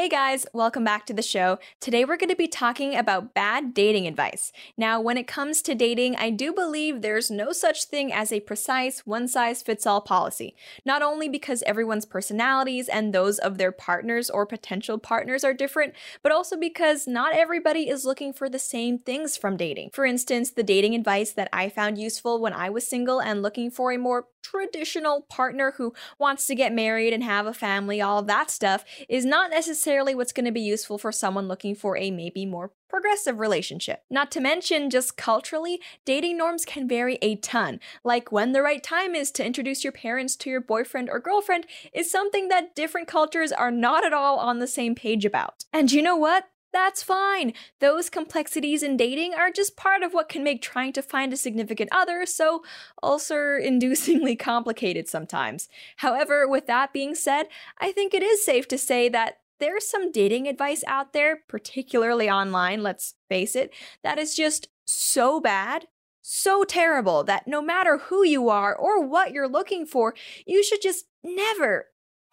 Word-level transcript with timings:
Hey 0.00 0.08
guys, 0.08 0.46
welcome 0.54 0.82
back 0.82 1.04
to 1.04 1.12
the 1.12 1.20
show. 1.20 1.58
Today 1.78 2.06
we're 2.06 2.16
going 2.16 2.30
to 2.30 2.34
be 2.34 2.48
talking 2.48 2.96
about 2.96 3.34
bad 3.34 3.74
dating 3.74 4.06
advice. 4.06 4.50
Now, 4.74 4.98
when 4.98 5.18
it 5.18 5.26
comes 5.26 5.60
to 5.60 5.74
dating, 5.74 6.16
I 6.16 6.30
do 6.30 6.54
believe 6.54 7.02
there's 7.02 7.30
no 7.30 7.52
such 7.52 7.84
thing 7.84 8.10
as 8.10 8.32
a 8.32 8.40
precise 8.40 9.00
one 9.00 9.28
size 9.28 9.60
fits 9.60 9.84
all 9.84 10.00
policy. 10.00 10.56
Not 10.86 11.02
only 11.02 11.28
because 11.28 11.62
everyone's 11.64 12.06
personalities 12.06 12.88
and 12.88 13.12
those 13.12 13.36
of 13.36 13.58
their 13.58 13.72
partners 13.72 14.30
or 14.30 14.46
potential 14.46 14.96
partners 14.96 15.44
are 15.44 15.52
different, 15.52 15.92
but 16.22 16.32
also 16.32 16.56
because 16.56 17.06
not 17.06 17.34
everybody 17.34 17.90
is 17.90 18.06
looking 18.06 18.32
for 18.32 18.48
the 18.48 18.58
same 18.58 19.00
things 19.00 19.36
from 19.36 19.58
dating. 19.58 19.90
For 19.92 20.06
instance, 20.06 20.52
the 20.52 20.62
dating 20.62 20.94
advice 20.94 21.32
that 21.32 21.50
I 21.52 21.68
found 21.68 21.98
useful 21.98 22.40
when 22.40 22.54
I 22.54 22.70
was 22.70 22.88
single 22.88 23.20
and 23.20 23.42
looking 23.42 23.70
for 23.70 23.92
a 23.92 23.98
more 23.98 24.28
traditional 24.42 25.20
partner 25.28 25.74
who 25.76 25.92
wants 26.18 26.46
to 26.46 26.54
get 26.54 26.72
married 26.72 27.12
and 27.12 27.22
have 27.22 27.44
a 27.44 27.52
family, 27.52 28.00
all 28.00 28.22
that 28.22 28.50
stuff, 28.50 28.82
is 29.06 29.26
not 29.26 29.50
necessarily 29.50 29.89
what's 29.90 30.32
going 30.32 30.44
to 30.44 30.52
be 30.52 30.60
useful 30.60 30.98
for 30.98 31.10
someone 31.10 31.48
looking 31.48 31.74
for 31.74 31.96
a 31.96 32.10
maybe 32.10 32.46
more 32.46 32.70
progressive 32.88 33.40
relationship. 33.40 34.04
Not 34.08 34.30
to 34.32 34.40
mention, 34.40 34.88
just 34.88 35.16
culturally, 35.16 35.80
dating 36.04 36.38
norms 36.38 36.64
can 36.64 36.88
vary 36.88 37.18
a 37.22 37.36
ton. 37.36 37.80
Like 38.04 38.30
when 38.30 38.52
the 38.52 38.62
right 38.62 38.82
time 38.82 39.14
is 39.14 39.30
to 39.32 39.44
introduce 39.44 39.82
your 39.82 39.92
parents 39.92 40.36
to 40.36 40.50
your 40.50 40.60
boyfriend 40.60 41.10
or 41.10 41.18
girlfriend 41.18 41.66
is 41.92 42.10
something 42.10 42.48
that 42.48 42.76
different 42.76 43.08
cultures 43.08 43.52
are 43.52 43.70
not 43.70 44.04
at 44.04 44.12
all 44.12 44.38
on 44.38 44.60
the 44.60 44.66
same 44.66 44.94
page 44.94 45.24
about. 45.24 45.64
And 45.72 45.90
you 45.90 46.02
know 46.02 46.16
what? 46.16 46.48
That's 46.72 47.02
fine. 47.02 47.52
Those 47.80 48.08
complexities 48.10 48.82
in 48.82 48.96
dating 48.96 49.34
are 49.34 49.50
just 49.50 49.76
part 49.76 50.02
of 50.02 50.14
what 50.14 50.28
can 50.28 50.44
make 50.44 50.62
trying 50.62 50.92
to 50.92 51.02
find 51.02 51.32
a 51.32 51.36
significant 51.36 51.90
other 51.92 52.24
so 52.26 52.62
ulcer 53.02 53.60
inducingly 53.60 54.38
complicated 54.38 55.08
sometimes. 55.08 55.68
However, 55.96 56.46
with 56.46 56.66
that 56.66 56.92
being 56.92 57.14
said, 57.14 57.48
I 57.78 57.90
think 57.90 58.14
it 58.14 58.22
is 58.22 58.44
safe 58.44 58.68
to 58.68 58.78
say 58.78 59.08
that 59.08 59.38
there's 59.60 59.88
some 59.88 60.10
dating 60.10 60.48
advice 60.48 60.82
out 60.86 61.12
there, 61.12 61.40
particularly 61.48 62.28
online, 62.28 62.82
let's 62.82 63.14
face 63.28 63.54
it, 63.54 63.72
that 64.02 64.18
is 64.18 64.34
just 64.34 64.68
so 64.84 65.40
bad, 65.40 65.86
so 66.22 66.64
terrible 66.64 67.22
that 67.24 67.46
no 67.46 67.62
matter 67.62 67.98
who 67.98 68.24
you 68.24 68.48
are 68.48 68.74
or 68.74 69.06
what 69.06 69.32
you're 69.32 69.48
looking 69.48 69.86
for, 69.86 70.14
you 70.46 70.64
should 70.64 70.82
just 70.82 71.04
never, 71.22 71.86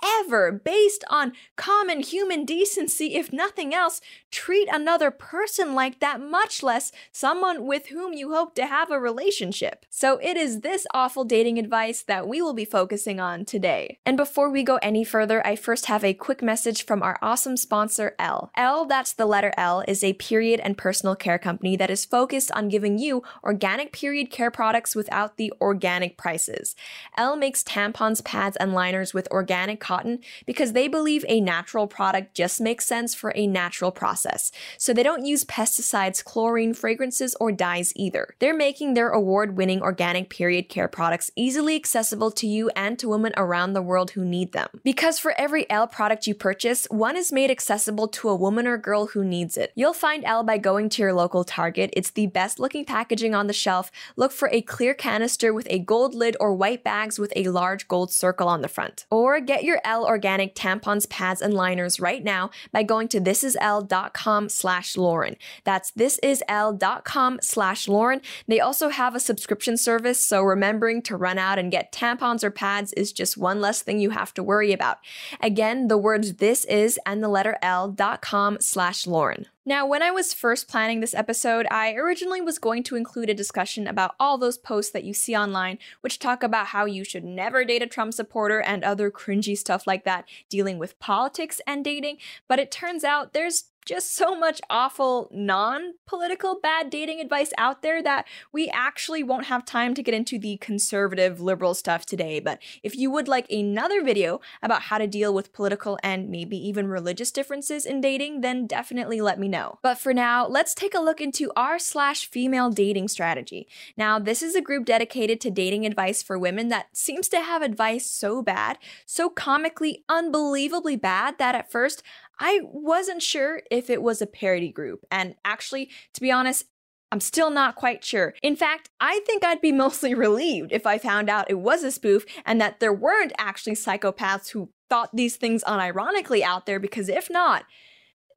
ever, 0.04 0.52
based 0.52 1.04
on 1.10 1.34
common 1.56 2.02
human 2.02 2.46
decency, 2.46 3.16
if 3.16 3.34
nothing 3.34 3.74
else, 3.74 4.02
treat 4.32 4.68
another 4.72 5.12
person 5.12 5.74
like 5.74 6.00
that, 6.00 6.22
much 6.22 6.62
less 6.62 6.92
someone 7.12 7.66
with 7.66 7.88
whom 7.88 8.14
you 8.14 8.34
hope 8.34 8.56
to 8.56 8.68
have 8.68 8.92
a 8.92 9.00
relationship. 9.00 9.86
So 9.90 10.18
it 10.22 10.38
is 10.38 10.62
this 10.62 10.86
awful 10.94 11.24
dating 11.24 11.58
advice 11.58 12.04
that 12.04 12.28
we 12.28 12.42
will 12.42 12.54
be 12.54 12.66
focusing 12.66 13.20
on 13.20 13.46
today. 13.46 14.00
And 14.06 14.18
before 14.18 14.50
we 14.50 14.64
go 14.64 14.78
any 14.78 15.04
further, 15.04 15.46
I 15.46 15.56
first 15.56 15.88
have 15.88 16.04
a 16.04 16.14
quick 16.14 16.42
message 16.42 16.86
from 16.86 17.02
our 17.02 17.18
awesome 17.22 17.58
sponsor, 17.58 18.16
L. 18.20 18.52
L, 18.56 18.86
that's 18.86 19.14
the 19.14 19.26
letter 19.26 19.54
L, 19.58 19.84
is 19.88 20.04
a 20.04 20.14
period 20.14 20.60
and 20.60 20.78
personal 20.78 21.16
care 21.16 21.40
company 21.40 21.76
that 21.76 21.90
is 21.90 22.06
focused 22.06 22.52
on 22.52 22.70
giving 22.70 22.98
you 22.98 23.24
organic 23.44 23.92
period 23.92 24.30
care 24.30 24.52
products 24.52 24.96
without 24.96 25.38
the 25.38 25.52
organic 25.60 26.18
prices. 26.18 26.76
L 27.18 27.36
makes 27.36 27.64
tampons, 27.64 28.24
pads, 28.24 28.58
and 28.58 28.74
liners 28.74 29.14
with 29.14 29.28
organic 29.32 29.80
cotton 29.88 30.20
because 30.46 30.74
they 30.74 30.88
believe 30.88 31.24
a 31.28 31.40
natural 31.40 31.88
product 31.88 32.34
just 32.34 32.60
makes 32.60 32.86
sense 32.86 33.16
for 33.16 33.32
a 33.36 33.48
natural 33.48 33.92
process. 33.92 34.52
So 34.78 34.94
they 34.94 35.04
don't 35.04 35.26
use 35.26 35.46
pesticides, 35.46 36.24
chlorine, 36.24 36.74
fragrances, 36.74 37.36
or 37.40 37.52
dyes 37.52 37.94
either. 37.96 38.36
They're 38.40 38.66
making 38.68 38.94
their 38.94 39.10
award 39.10 39.56
winning 39.56 39.82
organic 39.82 40.30
period 40.30 40.68
care 40.68 40.90
products 40.90 41.32
easily 41.36 41.76
accessible 41.76 42.32
to 42.32 42.48
you 42.48 42.70
and 42.76 43.00
to 43.00 43.08
women 43.08 43.34
around 43.38 43.74
the 43.74 43.82
world 43.82 44.12
who 44.12 44.26
need 44.26 44.52
them. 44.52 44.68
Because 44.84 45.20
for 45.20 45.34
every 45.38 45.70
L 45.70 45.88
product 45.88 46.28
you 46.28 46.36
purchase, 46.36 46.86
one 46.90 47.16
is 47.16 47.32
made 47.32 47.50
accessible 47.50 48.08
to 48.10 48.30
a 48.30 48.36
woman 48.36 48.68
or 48.68 48.78
girl 48.78 49.08
who 49.08 49.24
needs 49.24 49.56
it. 49.58 49.72
You'll 49.76 49.94
find 49.94 50.26
L 50.26 50.44
by 50.44 50.58
going 50.58 50.90
to 50.90 51.02
your 51.02 51.14
local 51.14 51.44
Target. 51.44 51.92
It's 51.94 52.12
the 52.12 52.28
best 52.28 52.60
looking 52.60 52.84
packaging 52.84 53.34
on 53.34 53.48
the 53.48 53.54
shelf. 53.54 53.92
Look 54.16 54.32
for 54.32 54.50
a 54.52 54.62
clear 54.62 54.94
canister 54.94 55.54
with 55.54 55.68
a 55.70 55.80
gold 55.80 56.14
lid 56.14 56.36
or 56.40 56.54
white 56.54 56.84
bags 56.84 57.18
with 57.20 57.32
a 57.36 57.50
large 57.50 57.88
gold 57.88 58.12
circle 58.12 58.48
on 58.48 58.62
the 58.62 58.68
front. 58.68 59.06
Or 59.10 59.40
get 59.40 59.64
your 59.64 59.77
L 59.84 60.06
organic 60.06 60.56
tampons, 60.56 61.10
pads, 61.10 61.42
and 61.42 61.54
liners 61.54 62.00
right 62.00 62.24
now 62.24 62.50
by 62.72 62.84
going 62.84 63.08
to 63.10 63.22
thisisl.com 63.22 64.50
slash 64.50 64.98
Lauren. 64.98 65.36
That's 65.64 65.92
thisisl.com 65.92 67.40
slash 67.42 67.88
Lauren. 67.88 68.22
They 68.48 68.60
also 68.60 68.90
have 68.90 69.16
a 69.16 69.20
subscription 69.20 69.78
service, 69.78 70.24
so 70.24 70.42
remembering 70.42 71.02
to 71.04 71.18
run 71.18 71.38
out 71.38 71.60
and 71.60 71.72
get 71.72 71.92
tampons 71.92 72.44
or 72.44 72.52
pads 72.52 72.94
is 72.94 73.12
just 73.12 73.38
one 73.38 73.62
less 73.62 73.82
thing 73.82 74.00
you 74.00 74.12
have 74.12 74.34
to 74.36 74.44
worry 74.44 74.74
about. 74.74 74.98
Again, 75.42 75.88
the 75.88 75.98
words 75.98 76.36
this 76.36 76.66
is 76.66 77.00
and 77.06 77.24
the 77.24 77.28
letter 77.28 77.58
L.com 77.62 78.58
slash 78.60 79.08
Lauren. 79.08 79.48
Now, 79.68 79.86
when 79.86 80.02
I 80.02 80.12
was 80.12 80.34
first 80.34 80.70
planning 80.70 81.02
this 81.02 81.14
episode, 81.14 81.68
I 81.70 81.94
originally 81.96 82.40
was 82.40 82.58
going 82.58 82.84
to 82.84 82.96
include 82.96 83.30
a 83.30 83.34
discussion 83.34 83.86
about 83.86 84.16
all 84.18 84.38
those 84.38 84.58
posts 84.58 84.94
that 84.94 85.04
you 85.04 85.14
see 85.14 85.36
online, 85.36 85.78
which 86.00 86.20
talk 86.20 86.42
about 86.42 86.68
how 86.68 86.86
you 86.86 87.04
should 87.04 87.26
never 87.26 87.66
date 87.66 87.82
a 87.82 87.86
Trump 87.86 88.14
supporter 88.14 88.62
and 88.62 88.86
other 88.86 89.12
cringy 89.12 89.58
stuff 89.58 89.86
like 89.86 90.06
that, 90.06 90.24
dealing 90.48 90.80
with 90.80 90.98
politics 91.00 91.60
and 91.68 91.84
dating, 91.84 92.20
but 92.48 92.60
it 92.60 92.72
turns 92.72 93.04
out 93.04 93.34
there's 93.34 93.66
just 93.88 94.14
so 94.14 94.38
much 94.38 94.62
awful 94.70 95.30
non 95.32 95.94
political 96.06 96.60
bad 96.62 96.90
dating 96.90 97.22
advice 97.22 97.54
out 97.58 97.82
there 97.82 98.04
that 98.04 98.28
we 98.52 98.70
actually 98.70 99.24
won't 99.24 99.46
have 99.46 99.64
time 99.64 99.94
to 99.94 100.04
get 100.04 100.14
into 100.14 100.38
the 100.38 100.58
conservative 100.58 101.40
liberal 101.40 101.74
stuff 101.74 102.06
today. 102.06 102.42
But 102.42 102.60
if 102.84 102.98
you 102.98 103.10
would 103.10 103.30
like 103.30 103.50
another 103.50 104.04
video 104.04 104.42
about 104.62 104.84
how 104.84 104.98
to 104.98 105.08
deal 105.08 105.34
with 105.34 105.54
political 105.54 105.98
and 106.04 106.30
maybe 106.30 106.58
even 106.58 106.88
religious 106.88 107.32
differences 107.32 107.86
in 107.86 108.02
dating, 108.02 108.42
then 108.42 108.68
definitely 108.68 109.22
let 109.22 109.40
me 109.40 109.48
know. 109.48 109.80
But 109.82 109.98
for 109.98 110.14
now, 110.14 110.46
let's 110.46 110.76
take 110.76 110.94
a 110.94 111.00
look 111.00 111.22
into 111.22 111.52
r 111.56 111.80
slash 111.80 112.30
female 112.30 112.70
dating 112.70 113.08
strategy. 113.08 113.68
Now, 113.96 114.20
this 114.20 114.44
is 114.44 114.54
a 114.54 114.62
group 114.62 114.86
dedicated 114.86 115.40
to 115.42 115.52
dating 115.52 115.86
advice 115.86 116.22
for 116.22 116.38
women 116.38 116.68
that 116.68 116.88
seems 116.92 117.30
to 117.30 117.42
have 117.42 117.62
advice 117.62 118.06
so 118.06 118.42
bad, 118.42 118.80
so 119.06 119.30
comically 119.30 120.04
unbelievably 120.10 120.98
bad 120.98 121.38
that 121.38 121.56
at 121.56 121.72
first 121.72 122.04
I 122.40 122.62
wasn't 122.64 123.22
sure 123.22 123.62
if 123.72 123.90
it 123.90 124.02
was 124.02 124.22
a 124.22 124.28
parody 124.28 124.72
group. 124.72 125.06
And 125.12 125.36
actually, 125.44 125.90
to 126.14 126.22
be 126.22 126.32
honest, 126.32 126.66
I'm 127.12 127.20
still 127.20 127.50
not 127.50 127.76
quite 127.76 128.04
sure. 128.04 128.34
In 128.42 128.56
fact, 128.56 128.90
I 129.00 129.22
think 129.26 129.44
I'd 129.44 129.62
be 129.62 129.72
mostly 129.86 130.14
relieved 130.14 130.72
if 130.72 130.86
I 130.86 130.98
found 130.98 131.30
out 131.30 131.50
it 131.50 131.60
was 131.60 131.84
a 131.84 131.92
spoof 131.92 132.26
and 132.46 132.60
that 132.62 132.80
there 132.80 132.94
weren't 132.94 133.34
actually 133.38 133.76
psychopaths 133.76 134.50
who 134.50 134.70
thought 134.90 135.16
these 135.16 135.36
things 135.36 135.64
unironically 135.66 136.42
out 136.42 136.66
there, 136.66 136.80
because 136.80 137.10
if 137.10 137.30
not, 137.30 137.66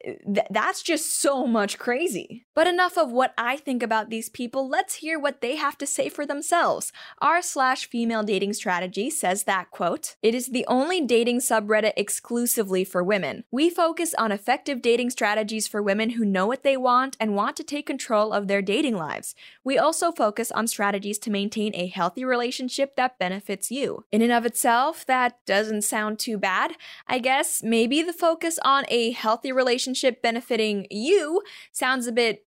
eh, 0.05 0.15
th- 0.35 0.47
that's 0.51 0.83
just 0.83 1.21
so 1.21 1.47
much 1.47 1.79
crazy. 1.79 2.47
But 2.55 2.67
enough 2.67 2.99
of 2.99 3.13
what 3.13 3.33
I 3.39 3.57
think 3.57 3.83
about 3.83 4.11
these 4.11 4.29
people, 4.29 4.69
let's 4.69 4.97
hear 4.97 5.19
what 5.19 5.41
they 5.41 5.57
have 5.57 5.79
to 5.79 5.87
say 5.87 6.09
for 6.09 6.27
themselves. 6.27 6.93
R 7.21 7.43
slash 7.43 7.89
female 7.89 8.25
dating 8.25 8.55
strategy 8.55 9.09
says 9.09 9.45
that, 9.45 9.71
quote, 9.71 10.17
it 10.21 10.35
is 10.35 10.49
the 10.49 10.67
only 10.67 11.01
dating 11.01 11.39
subreddit 11.39 11.93
exclusively 11.97 12.85
for 12.85 13.05
women. 13.05 13.45
We 13.53 13.71
focus 13.71 14.15
on 14.15 14.33
effective 14.33 14.83
dating 14.83 15.11
strategies 15.11 15.69
for 15.69 15.81
women 15.81 16.11
who 16.11 16.25
know 16.25 16.47
what 16.47 16.65
they 16.65 16.77
want 16.77 17.17
and 17.21 17.37
want 17.37 17.57
to 17.57 17.65
take 17.65 17.87
control 17.87 18.33
of 18.33 18.49
their 18.49 18.63
dating 18.63 18.97
lives. 18.97 19.35
We 19.63 19.79
also 19.79 20.11
focus 20.11 20.51
on 20.51 20.67
strategies 20.67 21.19
to 21.21 21.31
maintain 21.31 21.73
a 21.75 21.87
healthy 21.87 22.25
relationship 22.25 22.97
that 22.97 23.19
benefits 23.19 23.71
you. 23.71 24.05
In 24.11 24.23
and 24.23 24.33
of 24.33 24.45
itself, 24.45 25.07
that 25.07 25.39
doesn't 25.47 25.83
sound 25.83 26.19
too 26.19 26.37
bad. 26.37 26.73
I 27.07 27.21
guess 27.21 27.63
maybe 27.63 28.03
the 28.03 28.13
focus 28.13 28.59
on 28.65 28.85
a 28.89 29.13
healthy 29.13 29.53
relationship 29.53 30.21
benefiting 30.21 30.87
you 30.91 31.43
sounds 31.73 32.07
a 32.07 32.13
bit 32.13 32.45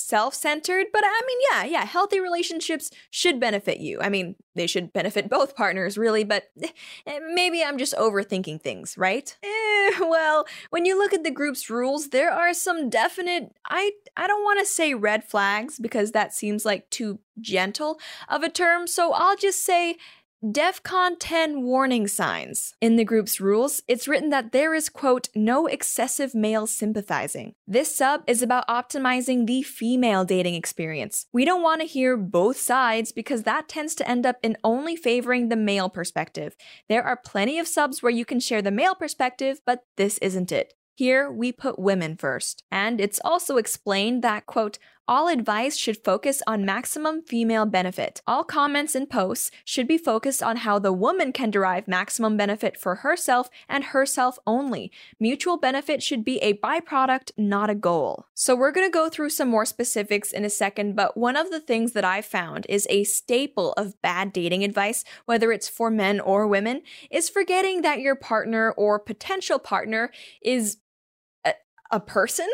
self 0.00 0.34
centered, 0.34 0.86
but 0.92 1.02
I 1.04 1.20
mean, 1.26 1.38
yeah, 1.50 1.64
yeah, 1.64 1.84
healthy 1.84 2.20
relationships 2.20 2.90
should 3.10 3.38
benefit 3.38 3.78
you. 3.78 4.00
I 4.00 4.08
mean, 4.08 4.36
they 4.54 4.66
should 4.66 4.92
benefit 4.92 5.30
both 5.30 5.54
partners, 5.54 5.96
really, 5.96 6.24
but 6.24 6.50
eh, 6.62 7.20
maybe 7.32 7.62
I'm 7.62 7.78
just 7.78 7.94
overthinking 7.94 8.62
things, 8.62 8.96
right? 8.98 9.36
Eh, 9.42 10.00
well, 10.00 10.46
when 10.70 10.84
you 10.84 10.98
look 10.98 11.12
at 11.12 11.24
the 11.24 11.30
group's 11.30 11.70
rules, 11.70 12.08
there 12.08 12.32
are 12.32 12.52
some 12.54 12.90
definite, 12.90 13.52
I, 13.68 13.92
I 14.16 14.26
don't 14.26 14.44
want 14.44 14.60
to 14.60 14.66
say 14.66 14.94
red 14.94 15.24
flags 15.24 15.78
because 15.78 16.12
that 16.12 16.34
seems 16.34 16.64
like 16.64 16.90
too 16.90 17.20
gentle 17.40 18.00
of 18.28 18.42
a 18.42 18.48
term, 18.48 18.86
so 18.86 19.12
I'll 19.12 19.36
just 19.36 19.64
say 19.64 19.96
DEFCON 20.42 21.16
10 21.20 21.64
warning 21.64 22.08
signs. 22.08 22.72
In 22.80 22.96
the 22.96 23.04
group's 23.04 23.42
rules, 23.42 23.82
it's 23.86 24.08
written 24.08 24.30
that 24.30 24.52
there 24.52 24.72
is, 24.74 24.88
quote, 24.88 25.28
no 25.34 25.66
excessive 25.66 26.34
male 26.34 26.66
sympathizing. 26.66 27.52
This 27.66 27.94
sub 27.94 28.22
is 28.26 28.40
about 28.40 28.66
optimizing 28.66 29.46
the 29.46 29.60
female 29.60 30.24
dating 30.24 30.54
experience. 30.54 31.26
We 31.30 31.44
don't 31.44 31.60
want 31.60 31.82
to 31.82 31.86
hear 31.86 32.16
both 32.16 32.56
sides 32.56 33.12
because 33.12 33.42
that 33.42 33.68
tends 33.68 33.94
to 33.96 34.08
end 34.08 34.24
up 34.24 34.36
in 34.42 34.56
only 34.64 34.96
favoring 34.96 35.50
the 35.50 35.56
male 35.56 35.90
perspective. 35.90 36.56
There 36.88 37.04
are 37.04 37.20
plenty 37.22 37.58
of 37.58 37.68
subs 37.68 38.02
where 38.02 38.08
you 38.10 38.24
can 38.24 38.40
share 38.40 38.62
the 38.62 38.70
male 38.70 38.94
perspective, 38.94 39.60
but 39.66 39.84
this 39.98 40.16
isn't 40.22 40.52
it. 40.52 40.72
Here, 40.94 41.30
we 41.30 41.52
put 41.52 41.78
women 41.78 42.16
first. 42.16 42.62
And 42.70 43.00
it's 43.00 43.20
also 43.24 43.56
explained 43.56 44.22
that, 44.22 44.46
quote, 44.46 44.78
all 45.10 45.26
advice 45.26 45.76
should 45.76 46.04
focus 46.04 46.40
on 46.46 46.64
maximum 46.64 47.20
female 47.20 47.66
benefit. 47.66 48.22
All 48.28 48.44
comments 48.44 48.94
and 48.94 49.10
posts 49.10 49.50
should 49.64 49.88
be 49.88 49.98
focused 49.98 50.40
on 50.40 50.58
how 50.58 50.78
the 50.78 50.92
woman 50.92 51.32
can 51.32 51.50
derive 51.50 51.88
maximum 51.88 52.36
benefit 52.36 52.78
for 52.78 52.94
herself 52.94 53.50
and 53.68 53.86
herself 53.86 54.38
only. 54.46 54.92
Mutual 55.18 55.56
benefit 55.56 56.00
should 56.00 56.24
be 56.24 56.38
a 56.38 56.54
byproduct, 56.54 57.32
not 57.36 57.68
a 57.68 57.74
goal. 57.74 58.26
So, 58.34 58.54
we're 58.54 58.70
going 58.70 58.86
to 58.86 58.92
go 58.92 59.08
through 59.08 59.30
some 59.30 59.48
more 59.48 59.66
specifics 59.66 60.30
in 60.30 60.44
a 60.44 60.50
second, 60.50 60.94
but 60.94 61.16
one 61.16 61.36
of 61.36 61.50
the 61.50 61.60
things 61.60 61.90
that 61.92 62.04
I 62.04 62.22
found 62.22 62.64
is 62.68 62.86
a 62.88 63.02
staple 63.02 63.72
of 63.72 64.00
bad 64.02 64.32
dating 64.32 64.62
advice, 64.62 65.04
whether 65.24 65.50
it's 65.50 65.68
for 65.68 65.90
men 65.90 66.20
or 66.20 66.46
women, 66.46 66.82
is 67.10 67.28
forgetting 67.28 67.82
that 67.82 68.00
your 68.00 68.14
partner 68.14 68.70
or 68.70 69.00
potential 69.00 69.58
partner 69.58 70.12
is 70.40 70.76
a, 71.44 71.54
a 71.90 71.98
person 71.98 72.46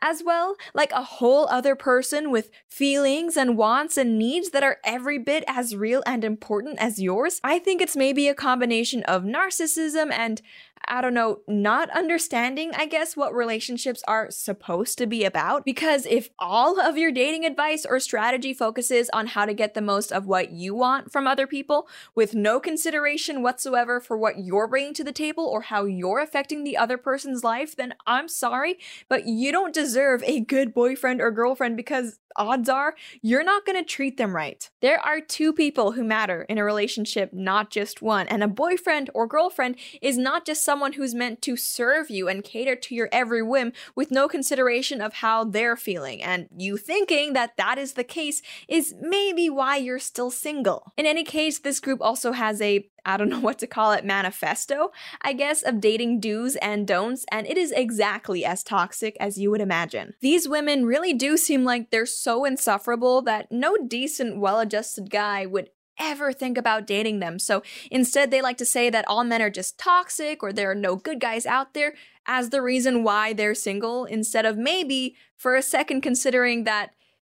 as 0.00 0.22
well, 0.24 0.56
like 0.74 0.92
a 0.92 1.02
whole 1.02 1.46
other 1.48 1.74
person 1.74 2.30
with 2.30 2.50
feelings 2.68 3.36
and 3.36 3.56
wants 3.56 3.96
and 3.96 4.18
needs 4.18 4.50
that 4.50 4.62
are 4.62 4.78
every 4.84 5.18
bit 5.18 5.44
as 5.46 5.74
real 5.74 6.02
and 6.06 6.24
important 6.24 6.78
as 6.78 7.00
yours. 7.00 7.40
I 7.42 7.58
think 7.58 7.80
it's 7.80 7.96
maybe 7.96 8.28
a 8.28 8.34
combination 8.34 9.02
of 9.04 9.22
narcissism 9.24 10.12
and 10.12 10.40
I 10.86 11.00
don't 11.00 11.14
know, 11.14 11.40
not 11.46 11.90
understanding, 11.90 12.72
I 12.74 12.86
guess, 12.86 13.16
what 13.16 13.34
relationships 13.34 14.02
are 14.08 14.30
supposed 14.30 14.96
to 14.98 15.06
be 15.06 15.24
about. 15.24 15.64
Because 15.64 16.06
if 16.06 16.30
all 16.38 16.80
of 16.80 16.96
your 16.96 17.12
dating 17.12 17.44
advice 17.44 17.84
or 17.84 18.00
strategy 18.00 18.54
focuses 18.54 19.10
on 19.12 19.28
how 19.28 19.44
to 19.44 19.54
get 19.54 19.74
the 19.74 19.82
most 19.82 20.12
of 20.12 20.26
what 20.26 20.50
you 20.50 20.74
want 20.74 21.12
from 21.12 21.26
other 21.26 21.46
people, 21.46 21.88
with 22.14 22.34
no 22.34 22.58
consideration 22.60 23.42
whatsoever 23.42 24.00
for 24.00 24.16
what 24.16 24.38
you're 24.38 24.66
bringing 24.66 24.94
to 24.94 25.04
the 25.04 25.12
table 25.12 25.44
or 25.44 25.62
how 25.62 25.84
you're 25.84 26.20
affecting 26.20 26.64
the 26.64 26.76
other 26.76 26.96
person's 26.96 27.44
life, 27.44 27.76
then 27.76 27.94
I'm 28.06 28.28
sorry, 28.28 28.78
but 29.08 29.26
you 29.26 29.52
don't 29.52 29.74
deserve 29.74 29.87
a 30.24 30.40
good 30.40 30.74
boyfriend 30.74 31.20
or 31.20 31.30
girlfriend 31.30 31.76
because 31.76 32.18
odds 32.38 32.68
are 32.68 32.94
you're 33.20 33.44
not 33.44 33.66
going 33.66 33.78
to 33.78 33.84
treat 33.84 34.16
them 34.16 34.34
right. 34.34 34.70
There 34.80 35.00
are 35.00 35.20
two 35.20 35.52
people 35.52 35.92
who 35.92 36.04
matter 36.04 36.42
in 36.48 36.58
a 36.58 36.64
relationship, 36.64 37.32
not 37.32 37.70
just 37.70 38.00
one. 38.00 38.28
And 38.28 38.42
a 38.42 38.48
boyfriend 38.48 39.10
or 39.14 39.26
girlfriend 39.26 39.76
is 40.00 40.16
not 40.16 40.46
just 40.46 40.64
someone 40.64 40.94
who's 40.94 41.14
meant 41.14 41.42
to 41.42 41.56
serve 41.56 42.10
you 42.10 42.28
and 42.28 42.44
cater 42.44 42.76
to 42.76 42.94
your 42.94 43.08
every 43.12 43.42
whim 43.42 43.72
with 43.94 44.10
no 44.10 44.28
consideration 44.28 45.00
of 45.00 45.14
how 45.14 45.44
they're 45.44 45.76
feeling. 45.76 46.22
And 46.22 46.48
you 46.56 46.76
thinking 46.76 47.32
that 47.34 47.56
that 47.56 47.78
is 47.78 47.94
the 47.94 48.04
case 48.04 48.40
is 48.68 48.94
maybe 49.00 49.50
why 49.50 49.76
you're 49.76 49.98
still 49.98 50.30
single. 50.30 50.92
In 50.96 51.06
any 51.06 51.24
case, 51.24 51.58
this 51.58 51.80
group 51.80 52.00
also 52.00 52.32
has 52.32 52.60
a 52.60 52.88
I 53.08 53.16
don't 53.16 53.30
know 53.30 53.40
what 53.40 53.58
to 53.60 53.66
call 53.66 53.92
it, 53.92 54.04
manifesto, 54.04 54.92
I 55.22 55.32
guess, 55.32 55.62
of 55.62 55.80
dating 55.80 56.20
do's 56.20 56.56
and 56.56 56.86
don'ts, 56.86 57.24
and 57.32 57.46
it 57.46 57.56
is 57.56 57.72
exactly 57.72 58.44
as 58.44 58.62
toxic 58.62 59.16
as 59.18 59.38
you 59.38 59.50
would 59.50 59.60
imagine. 59.60 60.14
These 60.20 60.48
women 60.48 60.84
really 60.84 61.14
do 61.14 61.36
seem 61.36 61.64
like 61.64 61.90
they're 61.90 62.06
so 62.28 62.44
insufferable 62.44 63.22
that 63.22 63.50
no 63.50 63.74
decent, 63.78 64.38
well 64.38 64.60
adjusted 64.60 65.08
guy 65.08 65.46
would 65.46 65.70
ever 65.98 66.30
think 66.30 66.58
about 66.58 66.86
dating 66.86 67.20
them. 67.20 67.38
So 67.38 67.62
instead, 67.90 68.30
they 68.30 68.42
like 68.42 68.58
to 68.58 68.66
say 68.66 68.90
that 68.90 69.06
all 69.08 69.24
men 69.24 69.40
are 69.40 69.48
just 69.48 69.78
toxic 69.78 70.42
or 70.42 70.52
there 70.52 70.70
are 70.70 70.74
no 70.74 70.94
good 70.94 71.22
guys 71.22 71.46
out 71.46 71.72
there 71.72 71.94
as 72.26 72.50
the 72.50 72.60
reason 72.60 73.02
why 73.02 73.32
they're 73.32 73.54
single, 73.54 74.04
instead 74.04 74.44
of 74.44 74.58
maybe 74.58 75.16
for 75.38 75.56
a 75.56 75.62
second 75.62 76.02
considering 76.02 76.64
that 76.64 76.90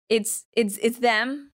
it's 0.09 0.47
it's 0.53 0.79
it's 0.81 0.99
them 0.99 1.51